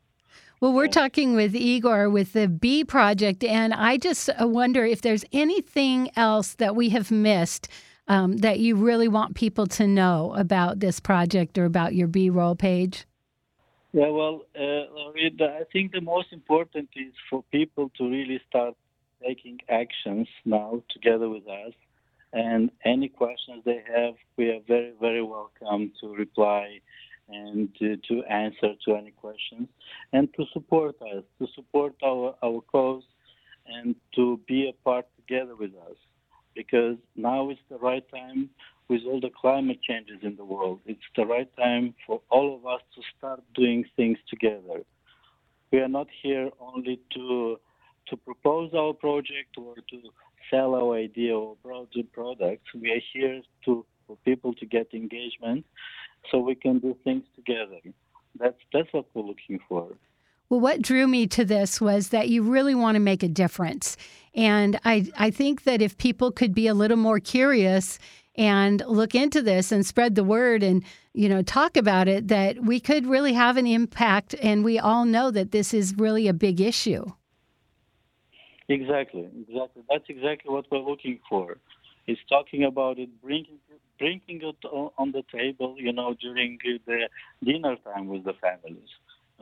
Well, 0.61 0.73
we're 0.73 0.89
talking 0.89 1.35
with 1.35 1.55
Igor 1.55 2.09
with 2.09 2.33
the 2.33 2.49
Bee 2.49 2.85
Project, 2.85 3.43
and 3.43 3.75
I 3.75 3.97
just 3.97 4.31
uh, 4.31 4.47
wonder 4.47 4.85
if 4.85 5.03
there's 5.03 5.25
anything 5.33 6.11
else 6.17 6.55
that 6.55 6.77
we 6.77 6.91
have 6.91 7.11
missed 7.11 7.69
um, 8.09 8.39
that 8.39 8.61
you 8.61 8.77
really 8.77 9.09
want 9.09 9.35
people 9.35 9.67
to 9.67 9.87
know 9.87 10.33
about 10.37 10.81
this 10.81 11.01
project 11.01 11.59
or 11.59 11.65
about 11.65 11.95
your 11.95 12.09
beerole 12.09 12.59
page. 12.59 13.07
Yeah, 13.93 14.09
well, 14.09 14.43
uh, 14.59 15.45
I 15.45 15.65
think 15.73 15.93
the 15.93 16.01
most 16.01 16.33
important 16.33 16.89
is 16.97 17.13
for 17.29 17.45
people 17.53 17.91
to 17.99 18.09
really 18.09 18.41
start 18.49 18.75
taking 19.25 19.59
actions 19.69 20.29
now 20.45 20.83
together 20.91 21.29
with 21.29 21.47
us. 21.47 21.73
And 22.33 22.71
any 22.85 23.09
questions 23.09 23.63
they 23.65 23.83
have, 23.95 24.15
we 24.37 24.51
are 24.51 24.61
very, 24.67 24.93
very 25.01 25.23
welcome 25.23 25.93
to 26.01 26.15
reply 26.15 26.79
and 27.29 27.69
to, 27.79 27.97
to 28.09 28.23
answer 28.25 28.75
to 28.87 28.95
any 28.95 29.11
questions 29.11 29.69
and 30.13 30.29
to 30.35 30.45
support 30.53 30.97
us, 31.03 31.25
to 31.39 31.47
support 31.55 31.95
our, 32.05 32.35
our 32.43 32.61
cause 32.63 33.03
and 33.67 33.95
to 34.15 34.41
be 34.49 34.69
a 34.69 34.85
part 34.85 35.07
together 35.17 35.55
with 35.55 35.73
us. 35.89 35.97
Because 36.55 36.97
now 37.17 37.51
is 37.51 37.59
the 37.71 37.79
right 37.79 38.05
time 38.11 38.51
with 38.89 39.01
all 39.07 39.21
the 39.21 39.31
climate 39.31 39.81
changes 39.83 40.19
in 40.23 40.37
the 40.37 40.45
world. 40.45 40.81
It's 40.85 41.01
the 41.17 41.25
right 41.25 41.51
time 41.57 41.95
for 42.07 42.21
all 42.31 42.57
of 42.57 42.67
us 42.67 42.81
to 42.95 43.03
start 43.17 43.43
doing 43.55 43.85
things 43.97 44.19
together. 44.29 44.83
We 45.71 45.81
are 45.81 45.89
not 45.89 46.09
here 46.23 46.51
only 46.61 47.01
to 47.15 47.59
to 48.09 48.17
propose 48.17 48.73
our 48.75 48.93
project 48.93 49.57
or 49.57 49.75
to 49.77 50.03
sell 50.51 50.75
our 50.75 50.97
idea 50.97 51.37
or 51.37 51.57
product. 52.13 52.67
We 52.75 52.91
are 52.93 53.03
here 53.13 53.43
to 53.65 53.85
for 54.07 54.17
people 54.25 54.53
to 54.55 54.67
get 54.67 54.93
engagement, 54.93 55.65
so 56.31 56.39
we 56.39 56.55
can 56.55 56.81
do 56.81 56.97
things 57.05 57.25
together. 57.37 57.79
That's 58.39 58.59
that's 58.73 58.93
what 58.93 59.07
we're 59.15 59.23
looking 59.23 59.61
for. 59.69 59.89
Well, 60.49 60.61
what 60.61 60.83
drew 60.83 61.07
me 61.07 61.27
to 61.29 61.45
this 61.45 61.81
was 61.81 62.11
that 62.11 62.29
you 62.29 62.43
really 62.43 62.75
want 62.75 62.97
to 62.97 63.01
make 63.01 63.23
a 63.23 63.29
difference. 63.29 63.97
And 64.35 64.79
I, 64.85 65.11
I 65.17 65.31
think 65.31 65.65
that 65.65 65.81
if 65.81 65.97
people 65.97 66.31
could 66.31 66.55
be 66.55 66.67
a 66.67 66.75
little 66.75 66.99
more 66.99 67.21
curious 67.21 67.99
and 68.35 68.83
look 68.87 69.15
into 69.15 69.41
this 69.41 69.73
and 69.73 69.87
spread 69.87 70.15
the 70.15 70.25
word 70.25 70.63
and 70.63 70.85
you 71.15 71.29
know 71.29 71.43
talk 71.43 71.77
about 71.77 72.09
it 72.09 72.29
that 72.29 72.61
we 72.61 72.81
could 72.81 73.07
really 73.07 73.33
have 73.33 73.57
an 73.57 73.67
impact 73.67 74.35
and 74.43 74.65
we 74.65 74.79
all 74.79 75.05
know 75.05 75.31
that 75.31 75.53
this 75.53 75.75
is 75.75 75.95
really 75.97 76.29
a 76.29 76.33
big 76.33 76.61
issue 76.61 77.05
exactly 78.69 79.29
exactly 79.49 79.83
that's 79.89 80.05
exactly 80.09 80.51
what 80.51 80.65
we're 80.71 80.79
looking 80.79 81.19
for 81.29 81.59
is 82.07 82.19
talking 82.29 82.65
about 82.65 82.99
it 82.99 83.09
bringing 83.23 83.59
bringing 83.99 84.41
it 84.43 84.65
on 84.67 85.13
the 85.13 85.23
table 85.33 85.77
you 85.79 85.93
know 85.93 86.15
during 86.21 86.59
the 86.87 87.09
dinner 87.45 87.77
time 87.85 88.09
with 88.09 88.25
the 88.25 88.35
families 88.41 88.89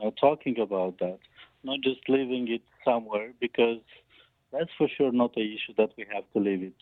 know, 0.01 0.13
talking 0.19 0.59
about 0.59 0.99
that 0.99 1.19
not 1.63 1.79
just 1.81 2.01
leaving 2.07 2.47
it 2.51 2.61
somewhere 2.83 3.31
because 3.39 3.79
that's 4.51 4.69
for 4.77 4.87
sure 4.97 5.11
not 5.11 5.35
an 5.35 5.43
issue 5.43 5.73
that 5.77 5.91
we 5.97 6.05
have 6.13 6.23
to 6.33 6.39
leave 6.39 6.63
it 6.63 6.73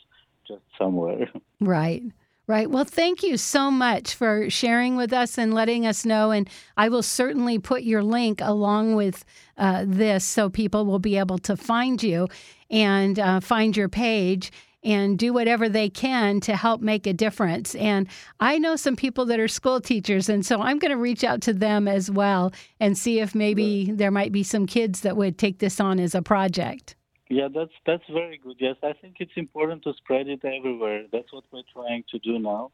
just 0.47 0.63
somewhere. 0.77 1.29
Right. 1.61 2.03
Right. 2.49 2.67
Well, 2.67 2.83
thank 2.83 3.21
you 3.21 3.37
so 3.37 3.69
much 3.69 4.15
for 4.15 4.49
sharing 4.49 4.95
with 4.95 5.13
us 5.13 5.37
and 5.37 5.53
letting 5.53 5.85
us 5.85 6.03
know. 6.03 6.31
And 6.31 6.49
I 6.75 6.89
will 6.89 7.03
certainly 7.03 7.59
put 7.59 7.83
your 7.83 8.01
link 8.01 8.41
along 8.41 8.95
with 8.95 9.23
uh, 9.55 9.85
this 9.85 10.25
so 10.25 10.49
people 10.49 10.87
will 10.87 10.97
be 10.97 11.19
able 11.19 11.37
to 11.37 11.55
find 11.55 12.01
you 12.01 12.27
and 12.71 13.19
uh, 13.19 13.39
find 13.39 13.77
your 13.77 13.87
page 13.87 14.51
and 14.83 15.19
do 15.19 15.31
whatever 15.31 15.69
they 15.69 15.91
can 15.91 16.39
to 16.39 16.55
help 16.55 16.81
make 16.81 17.05
a 17.05 17.13
difference. 17.13 17.75
And 17.75 18.07
I 18.39 18.57
know 18.57 18.75
some 18.75 18.95
people 18.95 19.25
that 19.25 19.39
are 19.39 19.47
school 19.47 19.79
teachers, 19.79 20.27
and 20.27 20.43
so 20.43 20.59
I'm 20.59 20.79
going 20.79 20.89
to 20.89 20.97
reach 20.97 21.23
out 21.23 21.41
to 21.41 21.53
them 21.53 21.87
as 21.87 22.09
well 22.09 22.51
and 22.79 22.97
see 22.97 23.19
if 23.19 23.35
maybe 23.35 23.91
there 23.91 24.09
might 24.09 24.31
be 24.31 24.41
some 24.41 24.65
kids 24.65 25.01
that 25.01 25.15
would 25.15 25.37
take 25.37 25.59
this 25.59 25.79
on 25.79 25.99
as 25.99 26.15
a 26.15 26.23
project. 26.23 26.95
Yeah, 27.29 27.47
that's 27.53 27.71
that's 27.85 28.03
very 28.11 28.37
good. 28.37 28.57
Yes, 28.59 28.75
I 28.81 28.93
think 28.93 29.17
it's 29.19 29.37
important 29.37 29.83
to 29.83 29.93
spread 29.93 30.27
it 30.27 30.43
everywhere. 30.43 31.03
That's 31.11 31.31
what 31.31 31.43
we're 31.51 31.69
trying 31.71 32.03
to 32.09 32.17
do 32.19 32.39
now, 32.39 32.71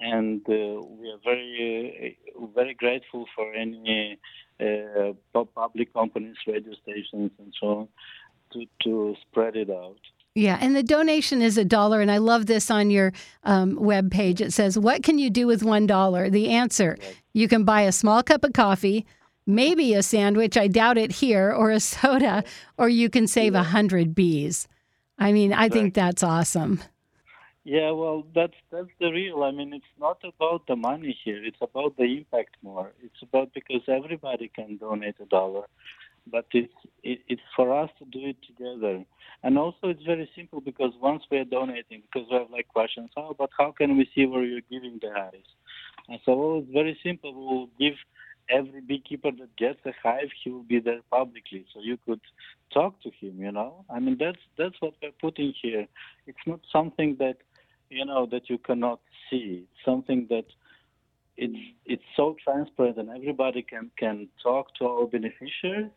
and 0.00 0.40
uh, 0.48 0.82
we 0.82 1.08
are 1.08 1.20
very 1.24 2.18
uh, 2.36 2.46
very 2.46 2.74
grateful 2.74 3.26
for 3.34 3.52
any 3.54 4.18
uh, 4.60 5.12
public 5.54 5.92
companies, 5.92 6.36
radio 6.48 6.74
stations, 6.82 7.30
and 7.38 7.54
so 7.60 7.66
on 7.66 7.88
to 8.52 8.66
to 8.82 9.14
spread 9.22 9.54
it 9.54 9.70
out. 9.70 10.00
Yeah, 10.36 10.58
and 10.60 10.76
the 10.76 10.82
donation 10.82 11.40
is 11.40 11.56
a 11.56 11.64
dollar. 11.64 12.02
And 12.02 12.10
I 12.10 12.18
love 12.18 12.44
this 12.44 12.70
on 12.70 12.90
your 12.90 13.14
um, 13.44 13.74
web 13.76 14.10
page. 14.10 14.42
It 14.42 14.52
says, 14.52 14.78
What 14.78 15.02
can 15.02 15.18
you 15.18 15.30
do 15.30 15.46
with 15.46 15.62
one 15.62 15.86
dollar?" 15.86 16.24
dollar? 16.24 16.30
The 16.30 16.50
answer 16.50 16.98
you 17.32 17.48
can 17.48 17.64
buy 17.64 17.82
a 17.82 17.92
small 17.92 18.22
cup 18.22 18.44
of 18.44 18.52
coffee, 18.52 19.06
maybe 19.46 19.94
a 19.94 20.02
sandwich, 20.02 20.56
I 20.56 20.68
doubt 20.68 20.98
it 20.98 21.12
here, 21.12 21.52
or 21.52 21.70
a 21.70 21.80
soda, 21.92 22.44
or 22.76 22.88
you 22.88 23.08
can 23.08 23.26
save 23.26 23.54
a 23.54 23.62
hundred 23.62 24.14
bees. 24.14 24.68
I 25.18 25.32
mean, 25.32 25.52
I 25.52 25.68
think 25.68 25.94
that's 25.94 26.22
awesome. 26.22 26.80
Yeah, 27.64 27.90
well, 27.90 28.24
that's 28.32 28.54
that's 28.70 28.94
the 29.00 29.10
real. 29.10 29.42
I 29.42 29.50
mean, 29.50 29.72
it's 29.72 29.94
not 29.98 30.18
about 30.22 30.68
the 30.68 30.76
money 30.76 31.18
here. 31.24 31.44
It's 31.44 31.60
about 31.60 31.96
the 31.96 32.04
impact 32.04 32.56
more. 32.62 32.92
It's 33.02 33.20
about 33.22 33.52
because 33.54 33.82
everybody 33.88 34.48
can 34.54 34.76
donate 34.76 35.16
a 35.20 35.24
dollar, 35.24 35.66
but 36.30 36.46
it's 36.52 36.72
it, 37.02 37.22
it's 37.26 37.42
for 37.56 37.76
us 37.76 37.90
to 37.98 38.04
do 38.04 38.28
it 38.28 38.36
together. 38.46 39.04
And 39.42 39.58
also, 39.58 39.88
it's 39.88 40.02
very 40.04 40.30
simple 40.36 40.60
because 40.60 40.92
once 41.00 41.24
we're 41.28 41.44
donating, 41.44 42.02
because 42.02 42.28
we 42.30 42.36
have 42.36 42.50
like 42.50 42.68
questions, 42.68 43.10
oh, 43.16 43.34
but 43.36 43.50
how 43.58 43.72
can 43.72 43.96
we 43.96 44.08
see 44.14 44.26
where 44.26 44.44
you're 44.44 44.68
giving 44.70 45.00
the 45.02 45.10
hives? 45.12 45.48
And 46.08 46.20
so, 46.24 46.36
well, 46.36 46.58
it's 46.58 46.72
very 46.72 46.96
simple. 47.02 47.34
We'll 47.34 47.70
give 47.80 47.96
every 48.50 48.80
beekeeper 48.80 49.30
that 49.32 49.56
gets 49.56 49.80
a 49.86 49.92
hive, 50.02 50.30
he 50.42 50.50
will 50.50 50.62
be 50.62 50.80
there 50.80 51.00
publicly, 51.10 51.64
so 51.72 51.80
you 51.80 51.98
could 52.06 52.20
talk 52.72 53.00
to 53.02 53.10
him. 53.20 53.40
You 53.40 53.52
know, 53.52 53.84
I 53.90 54.00
mean 54.00 54.16
that's 54.18 54.38
that's 54.58 54.76
what 54.80 54.94
we're 55.02 55.12
putting 55.20 55.52
here. 55.60 55.86
It's 56.26 56.46
not 56.46 56.60
something 56.72 57.16
that 57.18 57.38
you 57.90 58.04
know 58.04 58.26
that 58.30 58.48
you 58.48 58.58
cannot 58.58 59.00
see. 59.30 59.64
It's 59.64 59.84
something 59.84 60.26
that 60.30 60.46
it's 61.36 61.58
it's 61.84 62.04
so 62.16 62.36
transparent 62.42 62.96
and 62.98 63.10
everybody 63.10 63.62
can 63.62 63.90
can 63.98 64.28
talk 64.42 64.74
to 64.76 64.86
our 64.86 65.06
beneficiaries 65.06 65.90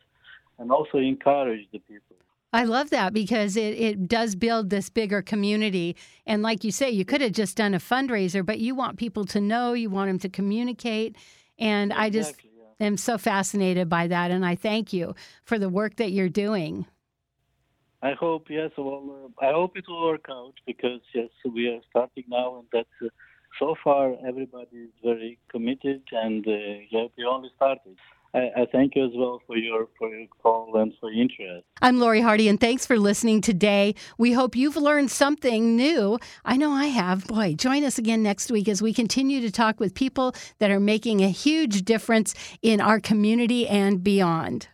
and 0.57 0.71
also 0.71 0.97
encourage 0.97 1.67
the 1.71 1.79
people. 1.79 2.15
I 2.51 2.63
love 2.63 2.89
that 2.89 3.13
because 3.13 3.55
it, 3.55 3.79
it 3.79 4.07
does 4.07 4.35
build 4.35 4.71
this 4.71 4.89
bigger 4.89 5.21
community. 5.21 5.95
And 6.25 6.41
like 6.41 6.63
you 6.63 6.71
say, 6.71 6.89
you 6.89 7.05
could 7.05 7.21
have 7.21 7.31
just 7.31 7.55
done 7.55 7.75
a 7.75 7.79
fundraiser, 7.79 8.43
but 8.43 8.59
you 8.59 8.73
want 8.73 8.97
people 8.97 9.23
to 9.25 9.39
know, 9.39 9.73
you 9.73 9.91
want 9.91 10.09
them 10.09 10.17
to 10.19 10.29
communicate. 10.29 11.15
And 11.60 11.91
exactly, 11.91 12.06
I 12.06 12.10
just 12.10 12.36
yeah. 12.80 12.88
am 12.88 12.98
so 12.98 13.17
fascinated 13.17 13.89
by 13.89 14.08
that. 14.08 14.32
And 14.32 14.45
I 14.45 14.56
thank 14.56 14.93
you 14.93 15.13
for 15.43 15.60
the 15.60 15.69
work 15.69 15.98
that 15.98 16.12
you're 16.12 16.30
doing. 16.30 16.86
I 18.02 18.13
hope, 18.13 18.48
yes, 18.50 18.72
well, 18.78 19.34
uh, 19.41 19.45
I 19.45 19.52
hope 19.52 19.76
it 19.76 19.86
will 19.88 20.06
work 20.08 20.28
out 20.30 20.54
because, 20.65 21.02
yes, 21.13 21.30
we 21.43 21.67
are 21.67 21.82
starting 21.89 22.24
now, 22.30 22.60
and 22.60 22.67
that's 22.72 22.88
uh, 23.04 23.10
so 23.60 23.76
far 23.84 24.15
everybody 24.26 24.78
is 24.78 24.91
very 25.04 25.38
committed, 25.52 26.04
and 26.13 26.48
uh, 26.48 26.52
yeah, 26.89 27.08
we 27.17 27.26
only 27.26 27.50
started. 27.58 27.98
I, 28.34 28.52
I, 28.56 28.65
thank 28.72 28.96
you 28.96 29.06
as 29.06 29.12
well 29.15 29.42
for 29.48 29.58
your 29.58 29.88
for 29.98 30.10
your 30.10 30.28
call 30.42 30.76
and 30.76 30.94
for 31.00 31.12
your 31.12 31.24
interest. 31.24 31.65
I'm 31.82 32.00
Lori 32.00 32.22
Hardy, 32.22 32.48
and 32.48 32.60
thanks 32.60 32.86
for 32.86 33.00
listening 33.00 33.42
today. 33.42 33.96
We 34.18 34.34
hope 34.34 34.56
you've 34.56 34.76
learned 34.76 35.10
something 35.10 35.76
new. 35.76 36.20
I 36.46 36.56
know 36.56 36.72
I 36.72 36.86
have. 36.88 37.26
Boy, 37.28 37.56
join 37.56 37.84
us 37.84 37.98
again 37.98 38.22
next 38.22 38.52
week 38.52 38.68
as 38.68 38.82
we 38.82 38.94
continue 38.94 39.42
to 39.42 39.52
talk 39.52 39.80
with 39.80 39.96
people 39.96 40.36
that 40.60 40.70
are 40.70 40.80
making 40.80 41.22
a 41.22 41.30
huge 41.30 41.84
difference 41.84 42.36
in 42.62 42.80
our 42.82 43.00
community 43.00 43.68
and 43.68 44.04
beyond. 44.04 44.68